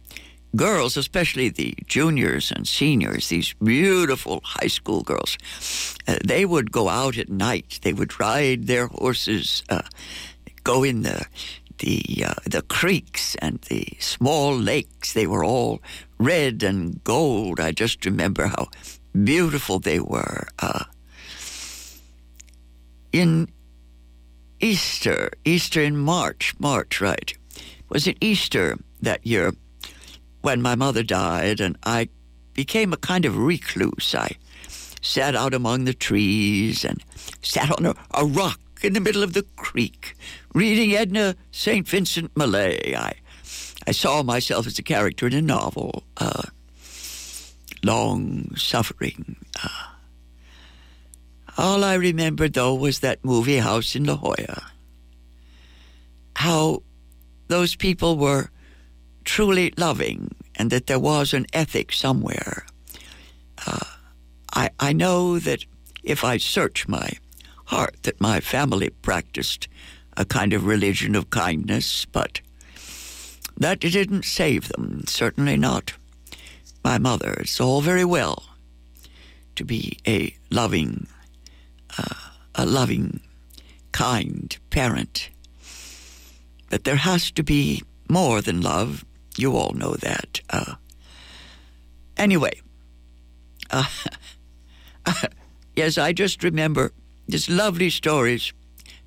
girls, 0.56 0.98
especially 0.98 1.50
the 1.50 1.76
juniors 1.88 2.52
and 2.52 2.68
seniors, 2.68 3.30
these 3.30 3.56
beautiful 3.64 4.42
high 4.44 4.68
school 4.68 5.02
girls, 5.02 5.38
uh, 6.08 6.18
they 6.24 6.46
would 6.46 6.72
go 6.72 6.90
out 6.90 7.18
at 7.18 7.30
night. 7.30 7.80
They 7.82 7.94
would 7.94 8.20
ride 8.20 8.68
their 8.68 8.88
horses, 8.88 9.64
uh, 9.70 9.82
go 10.64 10.84
in 10.84 11.02
the 11.02 11.26
the 11.80 12.26
uh, 12.28 12.34
the 12.46 12.62
creeks 12.62 13.36
and 13.42 13.60
the 13.70 13.88
small 14.00 14.56
lakes. 14.56 15.14
They 15.14 15.28
were 15.28 15.44
all 15.44 15.82
red 16.20 16.64
and 16.64 17.04
gold. 17.04 17.60
I 17.60 17.72
just 17.72 18.06
remember 18.06 18.46
how 18.48 18.68
beautiful 19.24 19.80
they 19.80 20.00
were. 20.00 20.48
Uh, 20.60 20.86
in 23.12 23.48
Easter, 24.60 25.32
Easter 25.46 25.82
in 25.82 25.98
March, 25.98 26.54
March, 26.60 27.02
right? 27.02 27.34
Was 27.90 28.08
it 28.08 28.18
Easter 28.22 28.78
that 29.02 29.26
year? 29.26 29.54
when 30.44 30.62
my 30.62 30.76
mother 30.76 31.04
died 31.04 31.60
and 31.62 31.78
I 31.84 32.10
became 32.54 32.94
a 32.94 32.98
kind 32.98 33.26
of 33.26 33.38
recluse. 33.38 34.14
I 34.14 34.36
sat 35.02 35.36
out 35.36 35.54
among 35.54 35.86
the 35.86 35.94
trees 35.94 36.86
and 36.86 37.02
sat 37.42 37.72
on 37.72 37.86
a, 37.86 37.96
a 38.14 38.26
rock 38.26 38.60
in 38.84 38.94
the 38.94 39.00
middle 39.00 39.24
of 39.24 39.34
the 39.34 39.44
creek 39.56 40.16
reading 40.54 40.94
Edna 40.94 41.36
St. 41.52 41.88
Vincent 41.88 42.36
Millay. 42.36 42.94
I, 42.94 43.14
I 43.88 43.92
saw 43.92 44.22
myself 44.22 44.68
as 44.68 44.78
a 44.78 44.84
character 44.84 45.26
in 45.26 45.34
a 45.34 45.42
novel, 45.42 46.04
uh, 46.18 46.44
long 47.82 48.54
suffering. 48.58 49.38
Uh, 49.64 49.93
all 51.58 51.84
I 51.84 51.96
remember, 51.96 52.50
though, 52.50 52.76
was 52.76 53.00
that 53.00 53.24
movie 53.24 53.58
house 53.58 53.96
in 53.96 54.06
La 54.06 54.16
Jolla. 54.16 54.72
How 56.36 56.84
those 57.48 57.76
people 57.76 58.18
were 58.18 58.50
truly 59.24 59.74
loving 59.78 60.34
and 60.56 60.70
that 60.72 60.88
there 60.88 61.00
was 61.00 61.34
an 61.34 61.46
ethic 61.54 61.92
somewhere. 61.92 62.66
Uh, 63.66 63.80
I, 64.54 64.70
I 64.80 64.94
know 64.94 65.40
that 65.40 65.66
if 66.04 66.24
I 66.24 66.38
search 66.38 66.88
my 66.88 67.12
heart 67.66 67.96
that 68.04 68.20
my 68.20 68.40
family 68.40 68.90
practiced 68.90 69.68
a 70.18 70.26
kind 70.26 70.54
of 70.54 70.66
religion 70.66 71.16
of 71.16 71.30
kindness, 71.30 72.06
but 72.06 72.42
that 73.58 73.80
didn't 73.80 74.26
save 74.26 74.68
them, 74.70 75.04
certainly 75.08 75.58
not 75.58 75.94
my 76.84 76.98
mother. 76.98 77.34
It's 77.40 77.62
all 77.62 77.82
very 77.82 78.06
well 78.06 78.44
to 79.56 79.64
be 79.64 79.98
a 80.08 80.36
loving, 80.52 81.08
uh, 81.98 82.16
a 82.56 82.66
loving, 82.66 83.22
kind 83.92 84.58
parent. 84.70 85.30
But 86.70 86.84
there 86.84 86.98
has 86.98 87.32
to 87.32 87.44
be 87.44 87.84
more 88.10 88.42
than 88.42 88.62
love. 88.62 89.06
You 89.38 89.56
all 89.56 89.74
know 89.74 89.94
that. 89.96 90.42
Uh, 90.50 90.76
anyway, 92.18 92.62
uh, 93.70 93.86
yes, 95.76 95.98
I 95.98 96.14
just 96.14 96.44
remember 96.44 96.92
these 97.28 97.50
lovely 97.50 97.90
stories. 97.90 98.54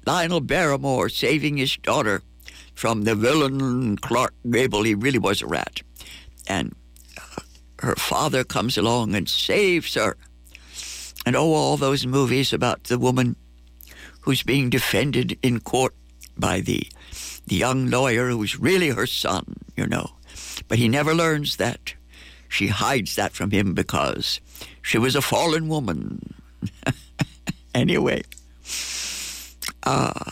Lionel 0.06 0.40
Barrymore 0.40 1.08
saving 1.08 1.56
his 1.56 1.76
daughter 1.76 2.22
from 2.74 3.02
the 3.02 3.14
villain 3.14 3.96
Clark 3.96 4.34
Gable. 4.48 4.84
He 4.84 4.94
really 4.94 5.18
was 5.18 5.42
a 5.42 5.46
rat. 5.46 5.82
And 6.46 6.74
uh, 7.18 7.42
her 7.80 7.96
father 7.96 8.44
comes 8.44 8.78
along 8.78 9.14
and 9.14 9.28
saves 9.28 9.94
her. 9.94 10.16
And 11.26 11.34
oh, 11.34 11.52
all 11.52 11.76
those 11.76 12.06
movies 12.06 12.52
about 12.52 12.84
the 12.84 12.98
woman 12.98 13.34
who's 14.20 14.44
being 14.44 14.70
defended 14.70 15.36
in 15.42 15.58
court 15.58 15.94
by 16.38 16.60
the, 16.60 16.86
the 17.46 17.56
young 17.56 17.90
lawyer 17.90 18.30
who's 18.30 18.60
really 18.60 18.90
her 18.90 19.06
son, 19.06 19.56
you 19.76 19.86
know. 19.86 20.12
But 20.68 20.78
he 20.78 20.88
never 20.88 21.14
learns 21.14 21.56
that. 21.56 21.94
She 22.48 22.68
hides 22.68 23.16
that 23.16 23.32
from 23.32 23.50
him 23.50 23.74
because 23.74 24.40
she 24.82 24.98
was 24.98 25.16
a 25.16 25.20
fallen 25.20 25.68
woman. 25.68 26.32
anyway, 27.74 28.22
uh, 29.82 30.30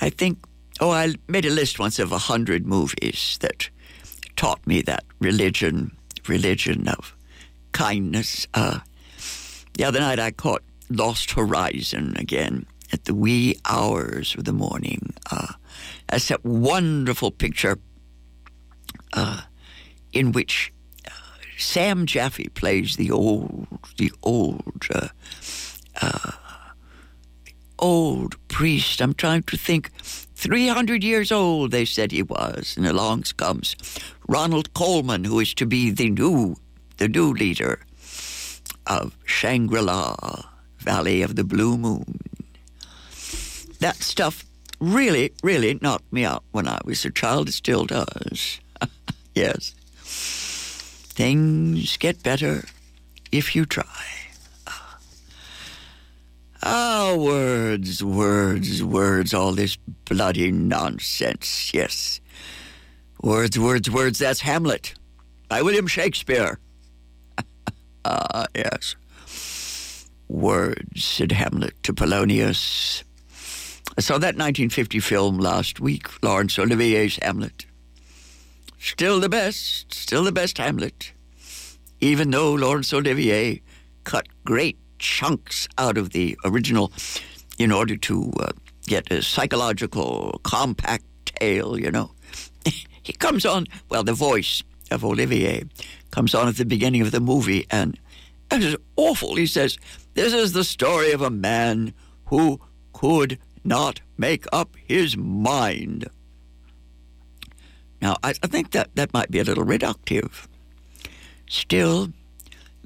I 0.00 0.10
think, 0.10 0.44
oh, 0.78 0.90
I 0.90 1.14
made 1.26 1.46
a 1.46 1.50
list 1.50 1.78
once 1.78 1.98
of 1.98 2.12
a 2.12 2.18
hundred 2.18 2.66
movies 2.66 3.38
that 3.40 3.70
taught 4.36 4.66
me 4.66 4.82
that 4.82 5.04
religion, 5.20 5.96
religion 6.28 6.86
of 6.86 7.14
kindness. 7.72 8.46
Uh, 8.52 8.80
the 9.80 9.86
other 9.86 10.00
night 10.00 10.18
I 10.18 10.30
caught 10.30 10.62
Lost 10.90 11.30
Horizon 11.30 12.14
again 12.18 12.66
at 12.92 13.06
the 13.06 13.14
wee 13.14 13.56
hours 13.64 14.34
of 14.36 14.44
the 14.44 14.52
morning. 14.52 15.14
Uh, 15.30 15.54
that's 16.06 16.28
that 16.28 16.44
wonderful 16.44 17.30
picture 17.30 17.78
uh, 19.14 19.40
in 20.12 20.32
which 20.32 20.70
uh, 21.06 21.12
Sam 21.56 22.04
Jaffe 22.04 22.50
plays 22.50 22.96
the 22.96 23.10
old, 23.10 23.68
the 23.96 24.12
old, 24.22 24.86
uh, 24.94 25.08
uh, 26.02 26.32
old 27.78 28.36
priest. 28.48 29.00
I'm 29.00 29.14
trying 29.14 29.44
to 29.44 29.56
think. 29.56 29.90
300 30.02 31.02
years 31.02 31.32
old, 31.32 31.70
they 31.70 31.86
said 31.86 32.12
he 32.12 32.22
was. 32.22 32.74
And 32.76 32.86
along 32.86 33.22
comes 33.38 33.76
Ronald 34.28 34.74
Colman, 34.74 35.24
who 35.24 35.40
is 35.40 35.54
to 35.54 35.64
be 35.64 35.90
the 35.90 36.10
new, 36.10 36.56
the 36.98 37.08
new 37.08 37.32
leader 37.32 37.80
of 38.86 39.16
Shangri 39.24 39.80
La, 39.80 40.16
Valley 40.78 41.22
of 41.22 41.36
the 41.36 41.44
Blue 41.44 41.76
Moon. 41.76 42.20
That 43.80 43.96
stuff 43.96 44.44
really, 44.80 45.32
really 45.42 45.78
knocked 45.80 46.12
me 46.12 46.24
out 46.24 46.44
when 46.52 46.68
I 46.68 46.80
was 46.84 47.04
a 47.04 47.10
child. 47.10 47.48
It 47.48 47.52
still 47.52 47.84
does. 47.86 48.60
yes. 49.34 49.74
Things 50.02 51.96
get 51.96 52.22
better 52.22 52.64
if 53.32 53.54
you 53.54 53.66
try. 53.66 53.84
Ah, 56.62 57.14
words, 57.16 58.04
words, 58.04 58.84
words, 58.84 59.32
all 59.32 59.52
this 59.52 59.76
bloody 60.04 60.52
nonsense. 60.52 61.72
Yes. 61.72 62.20
Words, 63.22 63.58
words, 63.58 63.90
words. 63.90 64.18
That's 64.18 64.40
Hamlet 64.40 64.92
by 65.48 65.62
William 65.62 65.86
Shakespeare. 65.86 66.58
Ah, 68.04 68.46
yes. 68.54 68.96
Words, 70.28 71.04
said 71.04 71.32
Hamlet 71.32 71.74
to 71.82 71.92
Polonius. 71.92 73.04
I 73.98 74.00
saw 74.00 74.14
that 74.14 74.36
1950 74.36 75.00
film 75.00 75.38
last 75.38 75.80
week, 75.80 76.06
Laurence 76.22 76.58
Olivier's 76.58 77.18
Hamlet. 77.22 77.66
Still 78.78 79.20
the 79.20 79.28
best, 79.28 79.92
still 79.92 80.24
the 80.24 80.32
best 80.32 80.58
Hamlet. 80.58 81.12
Even 82.00 82.30
though 82.30 82.54
Laurence 82.54 82.94
Olivier 82.94 83.60
cut 84.04 84.26
great 84.44 84.78
chunks 84.98 85.68
out 85.76 85.98
of 85.98 86.10
the 86.10 86.38
original 86.44 86.92
in 87.58 87.72
order 87.72 87.96
to 87.96 88.32
uh, 88.40 88.52
get 88.86 89.10
a 89.10 89.22
psychological, 89.22 90.40
compact 90.44 91.04
tale, 91.26 91.78
you 91.78 91.90
know. 91.90 92.12
he 93.02 93.12
comes 93.12 93.44
on, 93.44 93.66
well, 93.90 94.02
the 94.02 94.14
voice 94.14 94.62
of 94.90 95.04
Olivier 95.04 95.64
comes 96.10 96.34
on 96.34 96.48
at 96.48 96.56
the 96.56 96.64
beginning 96.64 97.02
of 97.02 97.10
the 97.10 97.20
movie, 97.20 97.66
and 97.70 97.98
it 98.50 98.62
is 98.62 98.76
awful. 98.96 99.36
He 99.36 99.46
says, 99.46 99.78
This 100.14 100.32
is 100.32 100.52
the 100.52 100.64
story 100.64 101.12
of 101.12 101.22
a 101.22 101.30
man 101.30 101.94
who 102.26 102.60
could 102.92 103.38
not 103.64 104.00
make 104.16 104.46
up 104.52 104.76
his 104.86 105.16
mind. 105.16 106.08
Now, 108.00 108.16
I, 108.22 108.30
I 108.42 108.46
think 108.46 108.70
that 108.72 108.94
that 108.94 109.12
might 109.12 109.30
be 109.30 109.38
a 109.38 109.44
little 109.44 109.64
reductive. 109.64 110.46
Still, 111.48 112.12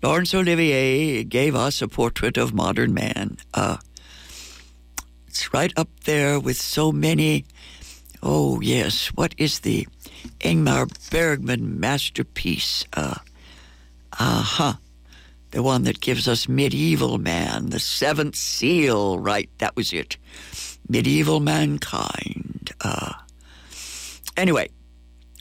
Laurence 0.02 0.34
Olivier 0.34 1.24
gave 1.24 1.54
us 1.54 1.80
a 1.80 1.88
portrait 1.88 2.36
of 2.36 2.52
modern 2.52 2.92
man. 2.92 3.38
Uh, 3.52 3.78
it's 5.28 5.52
right 5.54 5.72
up 5.76 5.88
there 6.04 6.38
with 6.40 6.56
so 6.56 6.92
many. 6.92 7.44
Oh, 8.26 8.58
yes. 8.62 9.08
What 9.08 9.34
is 9.37 9.60
the 9.60 9.87
Ingmar 10.40 10.88
Bergman 11.10 11.78
masterpiece? 11.78 12.87
Uh 12.94 13.16
huh. 14.18 14.74
The 15.50 15.62
one 15.62 15.84
that 15.84 16.00
gives 16.00 16.26
us 16.26 16.48
medieval 16.48 17.18
man, 17.18 17.68
the 17.68 17.78
seventh 17.78 18.34
seal, 18.34 19.18
right? 19.18 19.50
That 19.58 19.76
was 19.76 19.92
it. 19.92 20.16
Medieval 20.88 21.38
mankind. 21.38 22.72
Uh, 22.80 23.12
anyway, 24.37 24.70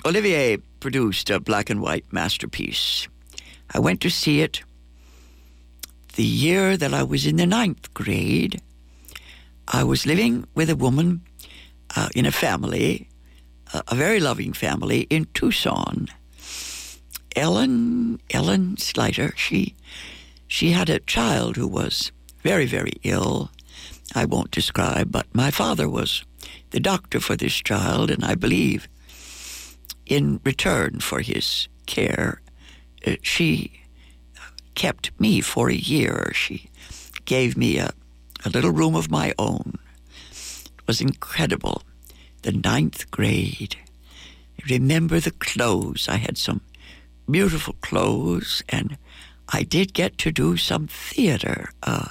Olivier 0.06 0.58
produced 0.82 1.30
a 1.30 1.40
black 1.40 1.70
and 1.70 1.82
white 1.82 2.06
masterpiece. 2.12 3.08
I 3.74 3.80
went 3.80 4.02
to 4.02 4.10
see 4.10 4.42
it 4.42 4.62
the 6.16 6.24
year 6.24 6.76
that 6.78 6.94
I 6.94 7.04
was 7.04 7.26
in 7.26 7.38
the 7.38 7.48
ninth 7.48 7.94
grade. 7.94 8.62
I 9.68 9.84
was 9.84 10.06
living 10.06 10.46
with 10.54 10.70
a 10.70 10.76
woman 10.76 11.22
uh, 11.96 12.10
in 12.16 12.26
a 12.26 12.32
family, 12.32 13.08
uh, 13.74 13.82
a 13.88 13.96
very 13.96 14.20
loving 14.20 14.54
family 14.54 15.02
in 15.10 15.26
Tucson. 15.34 16.08
Ellen, 17.36 18.20
Ellen 18.30 18.78
Slater, 18.78 19.34
she, 19.36 19.76
she 20.48 20.72
had 20.72 20.90
a 20.90 21.00
child 21.00 21.56
who 21.56 21.68
was 21.68 22.12
very, 22.42 22.66
very 22.66 22.94
ill. 23.04 23.50
I 24.14 24.26
won't 24.26 24.52
describe, 24.52 25.12
but 25.12 25.26
my 25.34 25.50
father 25.50 25.90
was 25.90 26.24
the 26.70 26.80
doctor 26.80 27.20
for 27.20 27.36
this 27.36 27.56
child, 27.56 28.12
and 28.12 28.24
I 28.24 28.36
believe 28.36 28.88
in 30.06 30.40
return 30.44 31.00
for 31.00 31.22
his 31.22 31.68
care, 31.86 32.42
uh, 33.06 33.16
she 33.22 33.82
kept 34.76 35.12
me 35.20 35.42
for 35.42 35.70
a 35.70 35.76
year. 35.76 36.32
She 36.34 36.70
gave 37.26 37.56
me 37.58 37.78
a, 37.78 37.92
a 38.46 38.50
little 38.50 38.72
room 38.72 38.96
of 38.96 39.10
my 39.10 39.34
own. 39.38 39.78
Was 40.88 41.02
incredible. 41.02 41.84
The 42.42 42.52
ninth 42.52 43.10
grade. 43.10 43.78
I 44.60 44.74
remember 44.74 45.20
the 45.20 45.32
clothes. 45.32 46.10
I 46.10 46.18
had 46.18 46.38
some 46.38 46.62
beautiful 47.30 47.76
clothes, 47.82 48.64
and 48.70 48.98
I 49.50 49.64
did 49.64 49.94
get 49.94 50.18
to 50.20 50.32
do 50.32 50.58
some 50.58 50.88
theater. 50.88 51.72
Uh, 51.82 52.10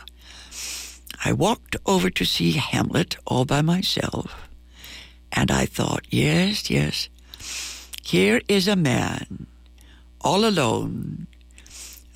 I 1.25 1.33
walked 1.33 1.77
over 1.87 2.11
to 2.11 2.25
see 2.25 2.53
Hamlet 2.53 3.17
all 3.27 3.45
by 3.45 3.63
myself, 3.63 4.49
and 5.31 5.51
I 5.51 5.67
thought, 5.67 6.07
yes, 6.11 6.71
yes, 6.71 7.09
here 8.03 8.41
is 8.49 8.67
a 8.69 8.77
man 8.77 9.47
all 10.21 10.45
alone. 10.45 11.27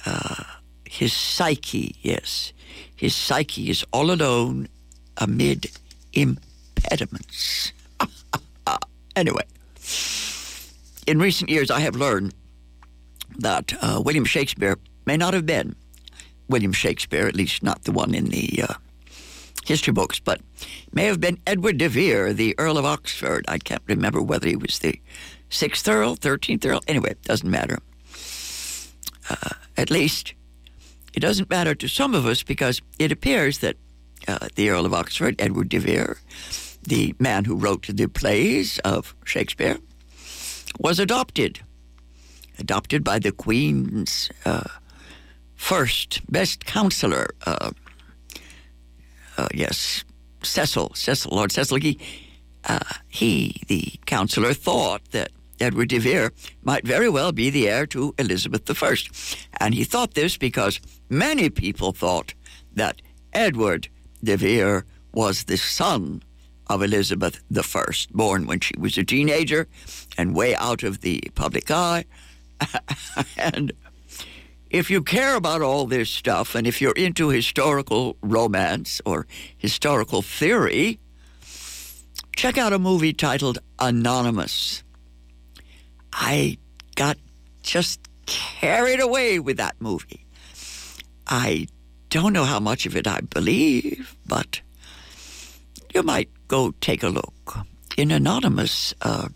Uh, 0.05 0.43
his 0.85 1.13
psyche, 1.13 1.97
yes, 2.03 2.53
his 2.95 3.15
psyche 3.15 3.71
is 3.71 3.85
all 3.93 4.11
alone 4.11 4.69
amid 5.17 5.71
impediments. 6.17 7.73
anyway, 9.17 9.45
in 11.07 11.19
recent 11.19 11.51
years, 11.51 11.71
I 11.71 11.81
have 11.81 11.95
learned 11.95 12.35
that 13.39 13.73
uh, 13.81 14.03
William 14.05 14.25
Shakespeare 14.25 14.77
may 15.05 15.17
not 15.17 15.35
have 15.35 15.47
been 15.47 15.77
William 16.49 16.73
Shakespeare, 16.73 17.27
at 17.27 17.37
least 17.37 17.63
not 17.63 17.85
the 17.85 17.93
one 17.93 18.15
in 18.15 18.27
the 18.27 18.65
uh, 18.69 18.75
history 19.65 19.93
books, 19.93 20.19
but 20.19 20.41
may 20.93 21.05
have 21.05 21.21
been 21.21 21.39
Edward 21.47 21.79
de 21.79 21.89
Vere, 21.89 22.33
the 22.33 22.55
Earl 22.59 22.79
of 22.79 22.85
Oxford. 22.85 23.45
I 23.49 23.59
can't 23.59 23.83
remember 23.87 24.23
whether 24.23 24.49
he 24.49 24.57
was 24.57 24.79
the 24.79 25.01
sixth 25.51 25.87
Earl, 25.89 26.17
thirteenth 26.17 26.65
Earl. 26.65 26.81
Anyway, 26.89 27.11
it 27.11 27.23
doesn't 27.23 27.51
matter. 27.51 27.79
Uh, 29.29 29.55
at 29.77 29.91
least 29.91 30.35
it 31.15 31.21
doesn't 31.21 31.51
matter 31.51 31.75
to 31.75 31.89
some 31.89 32.15
of 32.15 32.27
us 32.27 32.43
because 32.43 32.81
it 32.99 33.11
appears 33.11 33.59
that 33.59 33.77
uh, 34.29 34.49
the 34.55 34.71
Earl 34.71 34.87
of 34.87 34.95
Oxford, 34.95 35.37
Edward 35.39 35.69
de 35.69 35.79
Vere, 35.79 36.19
the 36.83 37.15
man 37.19 37.45
who 37.45 37.57
wrote 37.57 37.87
the 37.89 38.07
plays 38.09 38.79
of 38.81 39.15
Shakespeare, 39.25 39.79
was 40.79 40.99
adopted. 40.99 41.61
Adopted 42.59 43.05
by 43.05 43.19
the 43.19 43.33
Queen's 43.33 44.31
uh, 44.45 44.65
first 45.55 46.21
best 46.31 46.65
counselor, 46.65 47.29
uh, 47.45 47.71
uh, 49.37 49.49
yes, 49.53 50.05
Cecil, 50.43 50.93
Cecil, 50.95 51.37
Lord 51.37 51.53
Cecil. 51.53 51.79
He, 51.79 51.99
uh, 52.65 52.79
he, 53.09 53.61
the 53.69 53.93
counselor, 54.07 54.55
thought 54.55 55.03
that 55.11 55.31
Edward 55.61 55.89
de 55.89 55.99
Vere 55.99 56.33
might 56.63 56.87
very 56.87 57.09
well 57.09 57.33
be 57.33 57.51
the 57.51 57.69
heir 57.69 57.87
to 57.89 58.15
Elizabeth 58.19 58.83
I. 58.83 58.97
And 59.61 59.75
he 59.75 59.85
thought 59.85 60.15
this 60.15 60.37
because 60.37 60.81
many 61.09 61.51
people 61.51 61.93
thought 61.93 62.35
that 62.75 63.03
Edward 63.33 63.89
de 64.27 64.37
Vere 64.37 64.85
was 65.13 65.45
the 65.45 65.57
son 65.57 66.23
of 66.67 66.83
Elizabeth 66.83 67.41
I, 67.57 67.85
born 68.11 68.47
when 68.47 68.61
she 68.61 68.75
was 68.79 68.99
a 68.99 69.05
teenager 69.05 69.69
and 70.19 70.35
way 70.35 70.55
out 70.57 70.83
of 70.83 71.01
the 71.01 71.23
public 71.35 71.71
eye. 71.71 72.05
and 73.39 73.73
if 74.69 74.91
you 74.91 75.03
care 75.03 75.37
about 75.37 75.63
all 75.63 75.87
this 75.87 76.11
stuff 76.11 76.55
and 76.55 76.67
if 76.67 76.81
you're 76.81 76.93
into 76.93 77.29
historical 77.29 78.17
romance 78.21 79.01
or 79.07 79.27
historical 79.57 80.23
theory, 80.23 80.99
check 82.35 82.59
out 82.59 82.73
a 82.73 82.79
movie 82.79 83.13
titled 83.13 83.59
Anonymous. 83.79 84.83
I 86.13 86.59
got 86.97 87.17
just 87.63 88.01
carried 88.27 89.01
away 89.01 89.39
with 89.39 89.57
that 89.59 89.77
movie. 89.81 90.27
I 91.29 91.69
don't 92.17 92.33
know 92.33 92.45
how 92.45 92.61
much 92.61 92.87
of 92.87 92.97
it 92.97 93.07
I 93.07 93.21
believe, 93.21 94.17
but 94.27 94.63
you 95.95 96.03
might 96.03 96.31
go 96.49 96.73
take 96.81 97.03
a 97.03 97.09
look. 97.09 97.59
In 97.99 98.11
Anonymous, 98.11 98.95
uh, 99.03 99.29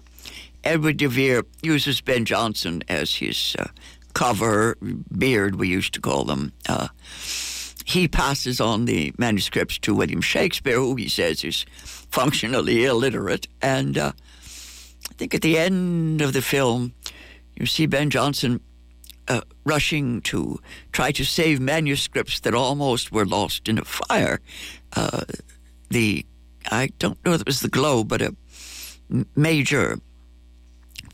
Edward 0.65 0.97
de 0.97 1.07
Vere 1.07 1.45
uses 1.63 2.01
Ben 2.01 2.25
Jonson 2.25 2.83
as 2.89 3.17
his 3.17 3.55
uh, 3.59 3.67
cover, 4.15 4.79
beard, 5.17 5.57
we 5.57 5.69
used 5.69 5.93
to 5.95 6.01
call 6.01 6.25
them. 6.25 6.53
Uh, 6.69 6.89
he 7.85 8.09
passes 8.09 8.63
on 8.63 8.87
the 8.87 9.13
manuscripts 9.19 9.79
to 9.81 9.95
William 9.95 10.23
Shakespeare, 10.23 10.77
who 10.77 10.95
he 10.95 11.09
says 11.09 11.45
is 11.45 11.67
functionally 12.11 12.87
illiterate. 12.87 13.47
And 13.61 13.99
uh, 13.99 14.13
I 14.15 15.15
think 15.19 15.35
at 15.35 15.43
the 15.43 15.59
end 15.59 16.23
of 16.23 16.33
the 16.33 16.43
film, 16.43 16.95
you 17.57 17.67
see 17.67 17.85
Ben 17.85 18.11
Jonson 18.11 18.61
uh, 19.31 19.41
rushing 19.65 20.21
to 20.23 20.59
try 20.91 21.13
to 21.13 21.25
save 21.25 21.61
manuscripts 21.61 22.41
that 22.41 22.55
almost 22.55 23.13
were 23.13 23.25
lost 23.25 23.69
in 23.69 23.79
a 23.79 23.85
fire. 23.85 24.41
Uh, 24.97 25.23
the 25.89 26.27
I 26.71 26.91
don't 26.99 27.25
know 27.25 27.33
if 27.33 27.41
it 27.41 27.47
was 27.47 27.61
the 27.61 27.69
Globe, 27.69 28.09
but 28.09 28.21
a 28.21 28.35
major 29.37 29.99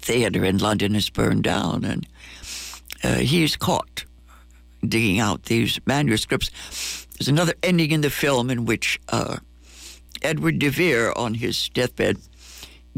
theater 0.00 0.44
in 0.44 0.58
London 0.58 0.96
is 0.96 1.10
burned 1.10 1.44
down, 1.44 1.84
and 1.84 2.06
uh, 3.04 3.16
he's 3.16 3.54
caught 3.56 4.04
digging 4.86 5.20
out 5.20 5.44
these 5.44 5.78
manuscripts. 5.86 6.50
There's 7.18 7.28
another 7.28 7.54
ending 7.62 7.90
in 7.90 8.00
the 8.00 8.10
film 8.10 8.50
in 8.50 8.64
which 8.64 8.98
uh, 9.08 9.36
Edward 10.22 10.58
de 10.58 10.70
Vere, 10.70 11.16
on 11.18 11.34
his 11.34 11.68
deathbed, 11.68 12.16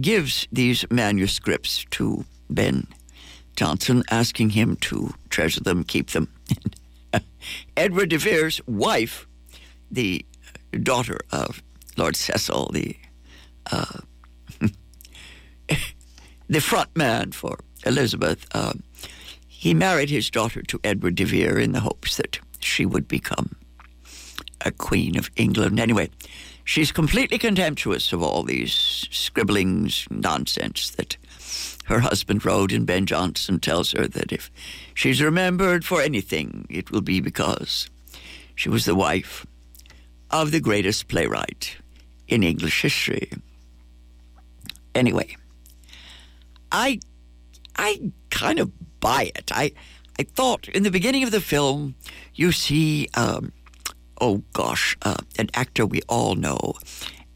gives 0.00 0.46
these 0.52 0.84
manuscripts 0.90 1.84
to 1.90 2.24
Ben 2.48 2.86
Jonson, 3.58 4.04
asking 4.08 4.50
him 4.50 4.76
to 4.76 5.14
treasure 5.30 5.60
them, 5.60 5.82
keep 5.82 6.10
them. 6.10 6.28
Edward 7.76 8.10
de 8.10 8.16
Vere's 8.16 8.60
wife, 8.68 9.26
the 9.90 10.24
daughter 10.80 11.18
of 11.32 11.60
Lord 11.96 12.14
Cecil, 12.14 12.70
the 12.72 12.96
uh, 13.72 13.98
the 16.48 16.60
front 16.60 16.96
man 16.96 17.32
for 17.32 17.58
Elizabeth, 17.84 18.46
uh, 18.52 18.74
he 19.48 19.74
married 19.74 20.08
his 20.08 20.30
daughter 20.30 20.62
to 20.62 20.78
Edward 20.84 21.16
de 21.16 21.24
Vere 21.24 21.58
in 21.58 21.72
the 21.72 21.80
hopes 21.80 22.16
that 22.16 22.38
she 22.60 22.86
would 22.86 23.08
become 23.08 23.56
a 24.60 24.70
queen 24.70 25.18
of 25.18 25.32
England. 25.34 25.80
Anyway, 25.80 26.10
she's 26.64 26.92
completely 26.92 27.38
contemptuous 27.38 28.12
of 28.12 28.22
all 28.22 28.44
these 28.44 29.08
scribblings, 29.10 30.06
nonsense 30.12 30.90
that 30.90 31.16
her 31.88 32.00
husband 32.00 32.44
wrote, 32.44 32.72
and 32.72 32.86
Ben 32.86 33.06
Jonson 33.06 33.60
tells 33.60 33.92
her 33.92 34.06
that 34.06 34.30
if 34.30 34.50
she's 34.94 35.22
remembered 35.22 35.84
for 35.84 36.02
anything, 36.02 36.66
it 36.68 36.90
will 36.90 37.00
be 37.00 37.20
because 37.20 37.88
she 38.54 38.68
was 38.68 38.84
the 38.84 38.94
wife 38.94 39.46
of 40.30 40.50
the 40.50 40.60
greatest 40.60 41.08
playwright 41.08 41.76
in 42.26 42.42
English 42.42 42.82
history. 42.82 43.30
Anyway, 44.94 45.36
I 46.70 47.00
I 47.76 48.12
kind 48.30 48.58
of 48.58 48.70
buy 49.00 49.32
it. 49.34 49.50
I 49.54 49.72
I 50.18 50.24
thought 50.24 50.68
in 50.68 50.82
the 50.82 50.90
beginning 50.90 51.22
of 51.22 51.30
the 51.30 51.40
film 51.40 51.94
you 52.34 52.52
see 52.52 53.08
um, 53.14 53.52
oh 54.20 54.42
gosh 54.52 54.96
uh, 55.02 55.16
an 55.38 55.48
actor 55.54 55.86
we 55.86 56.02
all 56.08 56.34
know 56.34 56.74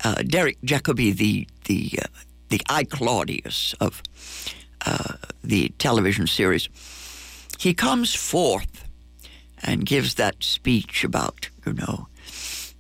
uh, 0.04 0.22
Derek 0.22 0.60
Jacobi 0.60 1.16
the 1.16 1.48
the 1.64 2.00
uh, 2.02 2.08
the 2.52 2.60
I 2.68 2.84
Claudius 2.84 3.74
of 3.80 4.02
uh, 4.86 5.14
the 5.42 5.70
television 5.78 6.26
series. 6.26 6.68
He 7.58 7.74
comes 7.74 8.14
forth 8.14 8.84
and 9.62 9.86
gives 9.86 10.14
that 10.14 10.42
speech 10.44 11.04
about 11.04 11.48
you 11.66 11.72
know 11.72 12.08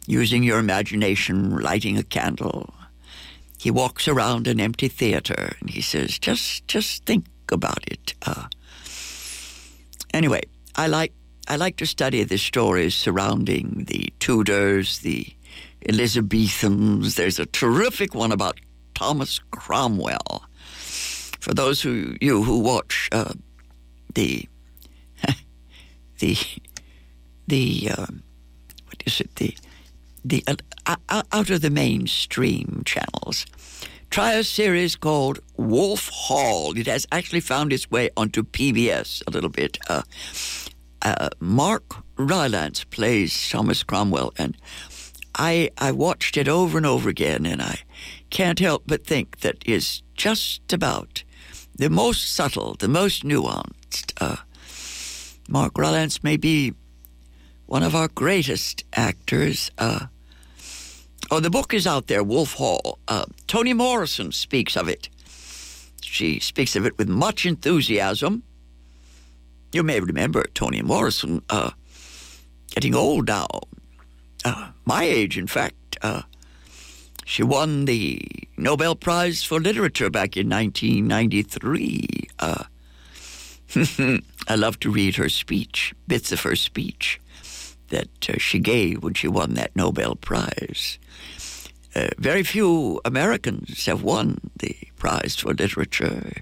using 0.06 0.42
your 0.44 0.58
imagination, 0.58 1.56
lighting 1.56 1.96
a 1.98 2.02
candle. 2.02 2.74
He 3.58 3.70
walks 3.70 4.08
around 4.08 4.46
an 4.48 4.60
empty 4.60 4.88
theater 4.88 5.56
and 5.60 5.70
he 5.70 5.80
says, 5.80 6.18
"Just 6.18 6.68
just 6.68 7.04
think 7.06 7.24
about 7.50 7.82
it." 7.86 8.14
Uh, 8.26 8.46
Anyway, 10.14 10.42
I 10.76 10.86
like 10.88 11.12
I 11.48 11.56
like 11.56 11.76
to 11.76 11.86
study 11.86 12.22
the 12.24 12.38
stories 12.38 12.94
surrounding 12.94 13.86
the 13.88 14.12
Tudors, 14.20 14.98
the 15.00 15.26
Elizabethans. 15.82 17.14
There's 17.14 17.38
a 17.38 17.46
terrific 17.46 18.14
one 18.14 18.32
about 18.32 18.60
Thomas 18.94 19.38
Cromwell. 19.50 20.44
For 21.40 21.54
those 21.54 21.82
who 21.82 22.16
you 22.20 22.42
who 22.42 22.60
watch 22.60 23.08
uh, 23.12 23.32
the 24.14 24.48
the 26.18 26.36
the 27.46 27.90
uh, 27.90 28.06
what 28.86 29.02
is 29.06 29.20
it 29.20 29.34
the 29.36 29.56
the 30.24 30.44
uh, 30.86 30.96
out 31.08 31.50
of 31.50 31.60
the 31.60 31.70
mainstream 31.70 32.82
channels 32.84 33.46
try 34.12 34.34
a 34.34 34.44
series 34.44 34.94
called 34.94 35.38
Wolf 35.56 36.10
Hall. 36.12 36.76
It 36.76 36.86
has 36.86 37.06
actually 37.10 37.40
found 37.40 37.72
its 37.72 37.90
way 37.90 38.10
onto 38.14 38.42
PBS 38.42 39.22
a 39.26 39.30
little 39.30 39.48
bit. 39.48 39.78
Uh, 39.88 40.02
uh, 41.00 41.30
Mark 41.40 42.04
Rylance 42.16 42.84
plays 42.84 43.48
Thomas 43.48 43.82
Cromwell, 43.82 44.34
and 44.36 44.54
I 45.34 45.70
I 45.78 45.92
watched 45.92 46.36
it 46.36 46.46
over 46.46 46.76
and 46.76 46.86
over 46.86 47.08
again, 47.08 47.46
and 47.46 47.62
I 47.62 47.80
can't 48.32 48.58
help 48.58 48.82
but 48.86 49.06
think 49.06 49.40
that 49.40 49.58
is 49.66 50.02
just 50.14 50.72
about 50.72 51.22
the 51.76 51.90
most 51.90 52.34
subtle, 52.34 52.74
the 52.78 52.88
most 52.88 53.24
nuanced. 53.24 54.12
Uh, 54.20 54.36
Mark 55.48 55.78
Rylance 55.78 56.24
may 56.24 56.36
be 56.36 56.72
one 57.66 57.82
of 57.82 57.94
our 57.94 58.08
greatest 58.08 58.84
actors. 58.94 59.70
Uh, 59.78 60.06
Oh, 61.30 61.40
the 61.40 61.48
book 61.48 61.72
is 61.72 61.86
out 61.86 62.08
there, 62.08 62.22
Wolf 62.22 62.54
Hall. 62.54 62.98
Uh, 63.08 63.24
Toni 63.46 63.72
Morrison 63.72 64.32
speaks 64.32 64.76
of 64.76 64.86
it. 64.86 65.08
She 66.02 66.40
speaks 66.40 66.76
of 66.76 66.84
it 66.84 66.98
with 66.98 67.08
much 67.08 67.46
enthusiasm. 67.46 68.42
You 69.72 69.82
may 69.82 70.00
remember 70.00 70.44
Toni 70.52 70.82
Morrison 70.82 71.40
uh, 71.48 71.70
getting 72.74 72.94
old 72.94 73.28
now. 73.28 73.46
Uh, 74.44 74.72
my 74.84 75.04
age, 75.04 75.38
in 75.38 75.46
fact. 75.46 75.96
She 77.24 77.42
won 77.42 77.84
the 77.84 78.20
Nobel 78.56 78.94
Prize 78.94 79.42
for 79.44 79.60
Literature 79.60 80.10
back 80.10 80.36
in 80.36 80.48
1993. 80.48 82.28
Uh, 82.38 82.64
I 84.48 84.54
love 84.54 84.80
to 84.80 84.90
read 84.90 85.16
her 85.16 85.28
speech, 85.28 85.94
bits 86.06 86.32
of 86.32 86.42
her 86.42 86.56
speech 86.56 87.20
that 87.88 88.28
uh, 88.28 88.38
she 88.38 88.58
gave 88.58 89.02
when 89.02 89.14
she 89.14 89.28
won 89.28 89.54
that 89.54 89.76
Nobel 89.76 90.16
Prize. 90.16 90.98
Uh, 91.94 92.08
very 92.18 92.42
few 92.42 93.00
Americans 93.04 93.86
have 93.86 94.02
won 94.02 94.38
the 94.56 94.74
prize 94.96 95.36
for 95.36 95.52
literature. 95.52 96.32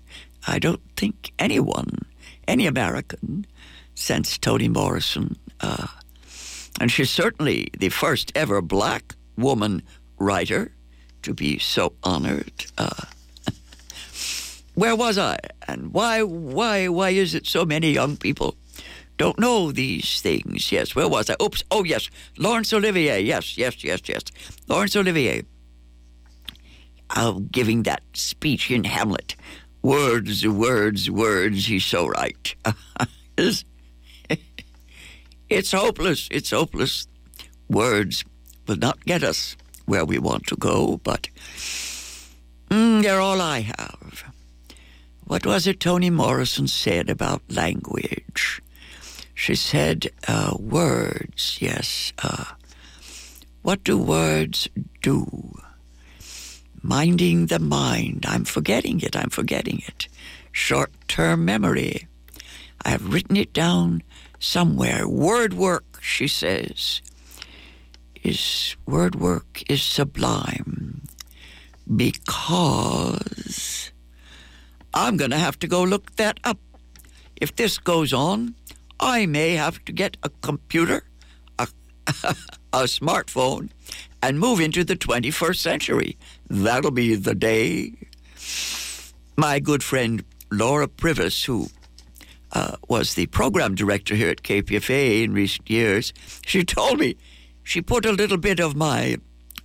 I 0.47 0.59
don't 0.59 0.81
think 0.97 1.33
anyone, 1.39 2.07
any 2.47 2.67
American, 2.67 3.47
since 3.95 4.39
Toni 4.39 4.69
Morrison. 4.69 5.37
Uh, 5.61 5.89
and 6.81 6.91
she's 6.91 7.11
certainly 7.11 7.69
the 7.77 7.89
first 7.89 8.33
ever 8.35 8.63
black 8.63 9.17
woman 9.37 9.83
writer 10.21 10.73
to 11.23 11.35
be 11.35 11.59
so 11.59 11.95
honored. 12.05 12.67
Uh, 12.79 13.05
where 14.75 14.95
was 14.95 15.19
I? 15.19 15.39
And 15.67 15.93
why, 15.93 16.23
why, 16.23 16.89
why 16.89 17.11
is 17.11 17.35
it 17.35 17.47
so 17.47 17.65
many 17.65 17.91
young 17.91 18.17
people 18.17 18.57
don't 19.21 19.39
know 19.39 19.71
these 19.71 20.23
things. 20.23 20.73
Yes, 20.73 20.95
where 20.95 21.07
was 21.07 21.29
I? 21.29 21.37
Oops. 21.43 21.63
Oh, 21.71 21.85
yes. 21.85 22.09
Laurence 22.39 22.73
Olivier. 22.73 23.21
Yes, 23.21 23.59
yes, 23.59 23.85
yes, 23.85 24.01
yes. 24.09 24.23
Laurence 24.67 24.97
Olivier. 24.97 25.43
Of 27.15 27.53
giving 27.53 27.83
that 27.83 28.03
speech 28.15 28.71
in 28.71 28.85
Hamlet. 28.85 29.37
Words, 29.83 30.49
words, 30.49 31.11
words. 31.11 31.67
He's 31.67 31.85
so 31.85 32.07
right. 32.07 32.55
it's, 33.37 33.67
it's 35.51 35.73
hopeless. 35.73 36.27
It's 36.31 36.51
hopeless. 36.51 37.07
Words 37.69 38.25
will 38.67 38.77
not 38.77 39.05
get 39.05 39.23
us 39.23 39.55
where 39.91 40.05
we 40.05 40.21
want 40.21 40.47
to 40.47 40.55
go, 40.55 41.01
but 41.03 41.29
mm, 42.71 43.03
they're 43.03 43.21
all 43.21 43.41
I 43.41 43.63
have. 43.63 44.23
What 45.25 45.45
was 45.45 45.67
it 45.67 45.81
Toni 45.81 46.11
Morrison 46.11 46.69
said 46.69 47.11
about 47.11 47.43
language? 47.51 48.63
She 49.35 49.57
said, 49.57 50.07
uh, 50.29 50.55
words, 50.61 51.59
yes. 51.61 52.13
Uh, 52.23 52.45
what 53.63 53.83
do 53.83 53.99
words 53.99 54.69
do? 55.03 55.59
Minding 56.83 57.47
the 57.47 57.59
mind. 57.59 58.25
I'm 58.29 58.45
forgetting 58.45 59.01
it, 59.01 59.17
I'm 59.17 59.31
forgetting 59.31 59.83
it. 59.89 60.07
Short 60.53 60.93
term 61.09 61.45
memory. 61.45 62.07
I 62.85 62.91
have 62.91 63.13
written 63.13 63.37
it 63.37 63.53
down 63.53 64.05
somewhere. 64.39 65.09
Word 65.09 65.53
work, 65.55 65.99
she 66.01 66.29
says, 66.29 67.03
is 68.23 68.77
word 68.87 69.15
work 69.15 69.63
is 69.69 69.83
sublime 69.83 71.03
because 71.97 73.93
I'm 74.95 75.17
going 75.17 75.31
to 75.31 75.39
have 75.39 75.59
to 75.61 75.67
go 75.67 75.83
look 75.83 76.17
that 76.17 76.39
up. 76.45 76.59
If 77.37 77.57
this 77.57 77.79
goes 77.79 78.13
on, 78.13 78.55
I 78.99 79.27
may 79.27 79.55
have 79.55 79.85
to 79.87 79.93
get 79.93 80.17
a 80.23 80.29
computer, 80.43 81.05
a, 81.59 81.69
a 82.73 82.85
smartphone, 82.85 83.71
and 84.23 84.39
move 84.39 84.61
into 84.61 84.85
the 84.85 84.97
21st 84.97 85.57
century. 85.57 86.19
That'll 86.49 86.91
be 86.91 87.15
the 87.15 87.35
day. 87.35 87.95
My 89.37 89.59
good 89.59 89.83
friend 89.83 90.23
Laura 90.51 90.87
Prives, 90.87 91.45
who 91.45 91.69
uh, 92.53 92.77
was 92.89 93.15
the 93.15 93.27
program 93.27 93.75
director 93.75 94.15
here 94.15 94.29
at 94.29 94.43
KPFA 94.43 95.25
in 95.25 95.33
recent 95.33 95.71
years, 95.71 96.13
she 96.45 96.65
told 96.65 96.99
me 96.99 97.17
she 97.63 97.81
put 97.81 98.05
a 98.07 98.13
little 98.13 98.39
bit 98.39 98.61
of 98.61 98.75
my 98.77 99.17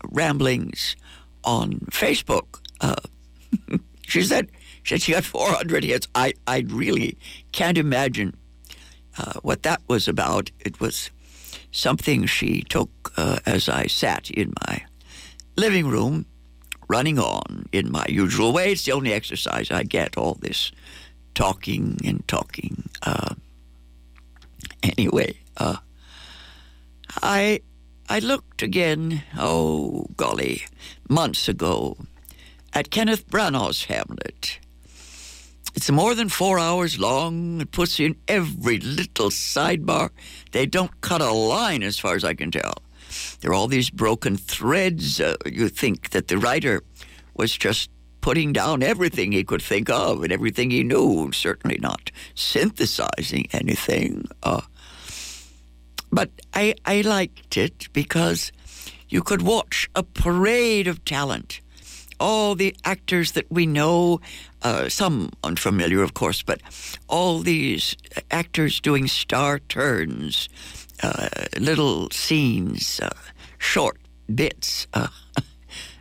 ramblings 0.04 0.96
on 1.44 1.80
Facebook. 1.92 2.60
Uh, 2.82 2.96
she 4.02 4.22
said, 4.22 4.50
she 4.84 5.12
got 5.12 5.24
400 5.24 5.84
hits. 5.84 6.08
I, 6.14 6.34
I 6.46 6.66
really 6.68 7.18
can't 7.52 7.78
imagine 7.78 8.36
uh, 9.18 9.40
what 9.42 9.64
that 9.64 9.82
was 9.88 10.08
about. 10.08 10.52
It 10.60 10.80
was 10.80 11.10
something 11.72 12.26
she 12.26 12.62
took 12.62 12.90
uh, 13.18 13.40
as 13.46 13.68
I 13.68 13.88
sat 13.88 14.30
in 14.30 14.54
my 14.68 14.86
living 15.58 15.88
room, 15.88 16.26
running 16.88 17.18
on 17.18 17.68
in 17.72 17.92
my 17.92 18.06
usual 18.08 18.54
way. 18.54 18.72
It's 18.72 18.86
the 18.86 18.92
only 18.92 19.14
exercise 19.14 19.72
I 19.72 19.84
get, 19.84 20.18
all 20.18 20.36
this 20.36 20.72
talking 21.34 21.98
and 22.06 22.26
talking. 22.28 22.90
Uh, 23.02 23.36
anyway, 24.84 25.38
uh, 25.58 25.78
I, 27.22 27.62
I 28.08 28.20
looked 28.20 28.62
again, 28.62 29.24
oh 29.38 30.08
golly, 30.16 30.66
months 31.10 31.48
ago, 31.48 31.98
at 32.74 32.92
Kenneth 32.92 33.28
Branagh's 33.28 33.86
Hamlet 33.86 34.60
it's 35.76 35.92
more 35.92 36.16
than 36.16 36.30
four 36.30 36.58
hours 36.58 36.98
long. 37.00 37.62
It 37.62 37.72
puts 37.72 38.00
in 38.00 38.16
every 38.28 38.80
little 38.80 39.30
sidebar. 39.30 40.10
They 40.52 40.66
don't 40.66 41.02
cut 41.02 41.22
a 41.22 41.32
line, 41.32 41.84
as 41.84 42.00
far 42.00 42.16
as 42.16 42.24
I 42.24 42.34
can 42.34 42.50
tell. 42.50 42.76
There 43.42 43.52
are 43.52 43.54
all 43.54 43.68
these 43.68 43.90
broken 43.90 44.38
threads. 44.38 45.20
Uh, 45.20 45.36
you 45.46 45.68
think 45.68 46.12
that 46.12 46.30
the 46.30 46.38
writer 46.38 46.82
was 47.36 47.56
just 47.56 47.90
putting 48.22 48.54
down 48.54 48.82
everything 48.82 49.34
he 49.34 49.44
could 49.44 49.62
think 49.62 49.90
of 49.90 50.24
and 50.24 50.32
everything 50.32 50.72
he 50.72 50.84
knew, 50.84 51.32
certainly 51.34 51.78
not 51.78 52.10
synthesizing 52.34 53.46
anything. 53.52 54.26
Uh, 54.42 54.62
but 56.16 56.30
I, 56.54 56.76
I 56.86 57.02
liked 57.02 57.58
it 57.58 57.90
because 57.94 58.52
you 59.10 59.22
could 59.22 59.42
watch 59.42 59.90
a 59.94 60.04
parade 60.04 60.88
of 60.88 61.04
talent 61.04 61.62
all 62.20 62.56
the 62.56 62.76
actors 62.86 63.34
that 63.34 63.46
we 63.52 63.66
know, 63.66 64.22
uh, 64.62 64.88
some 64.90 65.32
unfamiliar, 65.44 66.02
of 66.02 66.14
course, 66.14 66.42
but 66.42 66.62
all 67.08 67.40
these 67.40 67.96
actors 68.32 68.80
doing 68.80 69.08
star 69.08 69.60
turns, 69.60 70.48
uh, 71.04 71.28
little 71.60 72.10
scenes, 72.12 73.00
uh, 73.02 73.10
short 73.58 73.98
bits. 74.34 74.88
Uh, 74.94 75.10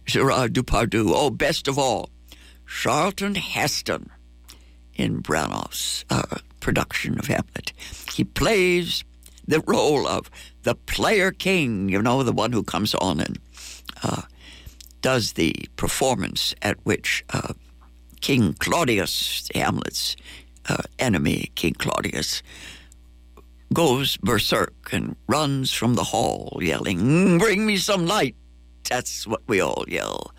Gerard 0.06 0.52
Depardieu. 0.52 1.12
Oh, 1.14 1.30
best 1.30 1.66
of 1.66 1.78
all, 1.78 2.10
Charlton 2.66 3.34
Heston 3.34 4.10
in 4.94 5.22
Branagh's 5.22 6.04
uh, 6.10 6.38
production 6.60 7.18
of 7.18 7.26
Hamlet. 7.26 7.72
He 8.12 8.22
plays 8.22 9.02
the 9.46 9.60
role 9.66 10.06
of 10.06 10.30
the 10.62 10.74
player 10.74 11.30
king, 11.30 11.88
you 11.88 12.00
know, 12.02 12.22
the 12.22 12.32
one 12.32 12.52
who 12.52 12.62
comes 12.62 12.94
on 12.94 13.20
and 13.20 13.38
uh, 14.02 14.22
does 15.00 15.32
the 15.32 15.54
performance 15.76 16.54
at 16.62 16.78
which 16.84 17.24
uh, 17.32 17.52
King 18.20 18.54
Claudius, 18.54 19.48
Hamlet's 19.54 20.16
uh, 20.68 20.82
enemy, 20.98 21.52
King 21.54 21.74
Claudius, 21.74 22.42
goes 23.72 24.16
berserk 24.18 24.92
and 24.92 25.16
runs 25.26 25.72
from 25.72 25.94
the 25.94 26.04
hall 26.04 26.58
yelling, 26.62 27.38
Bring 27.38 27.66
me 27.66 27.76
some 27.76 28.06
light. 28.06 28.36
That's 28.88 29.26
what 29.26 29.42
we 29.46 29.60
all 29.60 29.84
yell. 29.88 30.32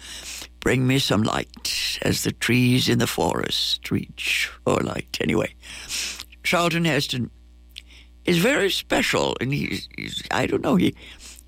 Bring 0.62 0.88
me 0.88 0.98
some 1.00 1.24
light 1.24 2.00
as 2.02 2.24
the 2.24 2.32
trees 2.32 2.89
in 2.89 3.00
the 3.00 3.08
forest 3.08 3.91
reach 3.91 4.50
for 4.63 4.80
light. 4.80 5.18
Anyway, 5.22 5.54
Charlton 6.44 6.86
Heston 6.86 7.30
is 8.25 8.38
very 8.39 8.71
special, 8.71 9.35
and 9.39 9.53
he's, 9.53 9.88
he's 9.97 10.23
I 10.31 10.45
don't 10.45 10.63
know, 10.63 10.75
he, 10.75 10.95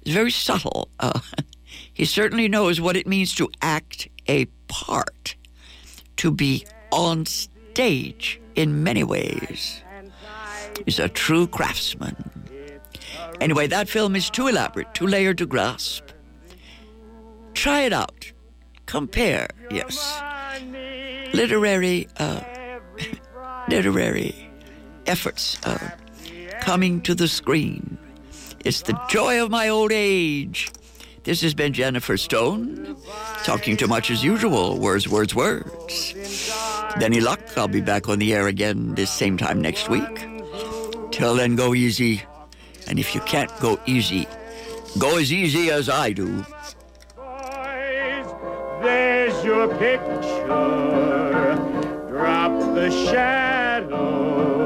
he's 0.03 0.13
very 0.13 0.31
subtle. 0.31 0.89
Uh, 0.99 1.19
he 1.93 2.05
certainly 2.05 2.47
knows 2.47 2.79
what 2.79 2.95
it 2.95 3.07
means 3.07 3.33
to 3.35 3.49
act 3.61 4.07
a 4.27 4.45
part, 4.67 5.35
to 6.17 6.31
be 6.31 6.65
on 6.91 7.25
stage 7.25 8.39
in 8.55 8.83
many 8.83 9.03
ways. 9.03 9.81
He's 10.85 10.99
a 10.99 11.09
true 11.09 11.47
craftsman. 11.47 12.15
Anyway, 13.41 13.67
that 13.67 13.89
film 13.89 14.15
is 14.15 14.29
too 14.29 14.47
elaborate, 14.47 14.93
too 14.93 15.07
layered 15.07 15.37
to 15.39 15.45
grasp. 15.45 16.03
Try 17.53 17.81
it 17.81 17.93
out. 17.93 18.31
Compare, 18.85 19.49
yes. 19.69 20.21
Literary, 21.33 22.07
uh, 22.17 22.41
literary 23.69 24.49
efforts 25.05 25.57
uh, 25.65 25.89
coming 26.62 27.02
to 27.02 27.15
the 27.15 27.28
screen. 27.28 27.98
It's 28.65 28.82
the 28.82 29.00
joy 29.10 29.41
of 29.43 29.50
my 29.50 29.70
old 29.70 29.91
age. 29.91 30.72
This 31.24 31.41
has 31.41 31.54
been 31.54 31.74
Jennifer 31.74 32.17
Stone, 32.17 32.96
talking 33.43 33.76
too 33.76 33.88
much 33.88 34.10
as 34.10 34.24
usual. 34.24 34.78
Words, 34.80 35.10
words, 35.10 35.36
words. 35.36 36.13
Any 37.02 37.20
luck, 37.20 37.41
I'll 37.58 37.67
be 37.67 37.82
back 37.82 38.08
on 38.08 38.20
the 38.20 38.34
air 38.34 38.48
again 38.48 38.96
this 38.96 39.12
same 39.12 39.38
time 39.38 39.62
next 39.62 39.89
week. 39.89 40.28
Till 41.12 41.36
then, 41.36 41.56
go 41.56 41.74
easy. 41.74 42.24
And 42.88 42.98
if 42.98 43.13
you 43.13 43.22
can't 43.22 43.52
go 43.60 43.78
easy, 43.86 44.26
go 44.98 45.17
as 45.17 45.34
easy 45.34 45.70
as 45.70 45.89
I 45.89 46.13
do. 46.13 46.46
There's 48.82 49.43
your 49.43 49.67
picture. 49.76 50.48
Drop 52.10 52.52
the 52.74 52.89
shadows 52.89 54.57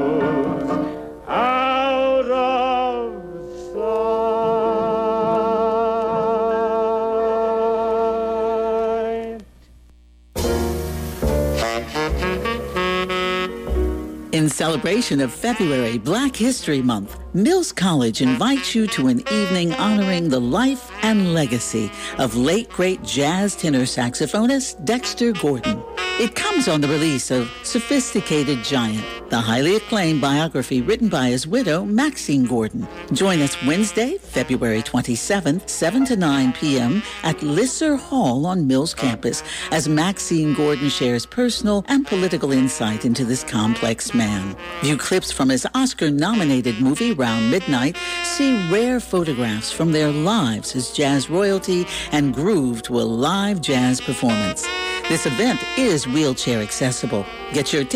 In 14.42 14.48
celebration 14.48 15.20
of 15.20 15.32
February 15.32 15.98
Black 15.98 16.34
History 16.34 16.82
Month, 16.82 17.16
Mills 17.32 17.70
College 17.70 18.22
invites 18.22 18.74
you 18.74 18.88
to 18.88 19.06
an 19.06 19.20
evening 19.32 19.72
honoring 19.74 20.28
the 20.28 20.40
life 20.40 20.90
and 21.02 21.32
legacy 21.32 21.92
of 22.18 22.34
late 22.34 22.68
great 22.68 23.00
jazz 23.04 23.54
tenor 23.54 23.82
saxophonist 23.82 24.84
Dexter 24.84 25.30
Gordon. 25.30 25.80
It 26.18 26.34
comes 26.34 26.66
on 26.66 26.80
the 26.80 26.88
release 26.88 27.30
of 27.30 27.48
Sophisticated 27.62 28.64
Giant, 28.64 29.04
the 29.32 29.40
highly 29.40 29.76
acclaimed 29.76 30.20
biography 30.20 30.82
written 30.82 31.08
by 31.08 31.28
his 31.28 31.46
widow, 31.46 31.86
Maxine 31.86 32.44
Gordon. 32.44 32.86
Join 33.14 33.40
us 33.40 33.56
Wednesday, 33.64 34.18
February 34.18 34.82
27th, 34.82 35.70
7 35.70 36.04
to 36.04 36.16
9 36.16 36.52
p.m. 36.52 37.02
at 37.22 37.42
Lisser 37.42 37.96
Hall 37.96 38.44
on 38.44 38.66
Mills 38.66 38.92
campus 38.92 39.42
as 39.70 39.88
Maxine 39.88 40.52
Gordon 40.52 40.90
shares 40.90 41.24
personal 41.24 41.82
and 41.88 42.06
political 42.06 42.52
insight 42.52 43.06
into 43.06 43.24
this 43.24 43.42
complex 43.42 44.12
man. 44.12 44.54
View 44.82 44.98
clips 44.98 45.32
from 45.32 45.48
his 45.48 45.66
Oscar-nominated 45.74 46.78
movie 46.78 47.12
Round 47.12 47.50
Midnight, 47.50 47.96
see 48.24 48.70
rare 48.70 49.00
photographs 49.00 49.72
from 49.72 49.92
their 49.92 50.12
lives 50.12 50.76
as 50.76 50.92
jazz 50.92 51.30
royalty, 51.30 51.86
and 52.10 52.34
groove 52.34 52.82
to 52.82 53.00
a 53.00 53.08
live 53.24 53.62
jazz 53.62 53.98
performance. 53.98 54.68
This 55.08 55.26
event 55.26 55.60
is 55.76 56.06
wheelchair 56.06 56.60
accessible. 56.60 57.26
Get 57.52 57.72
your 57.72 57.84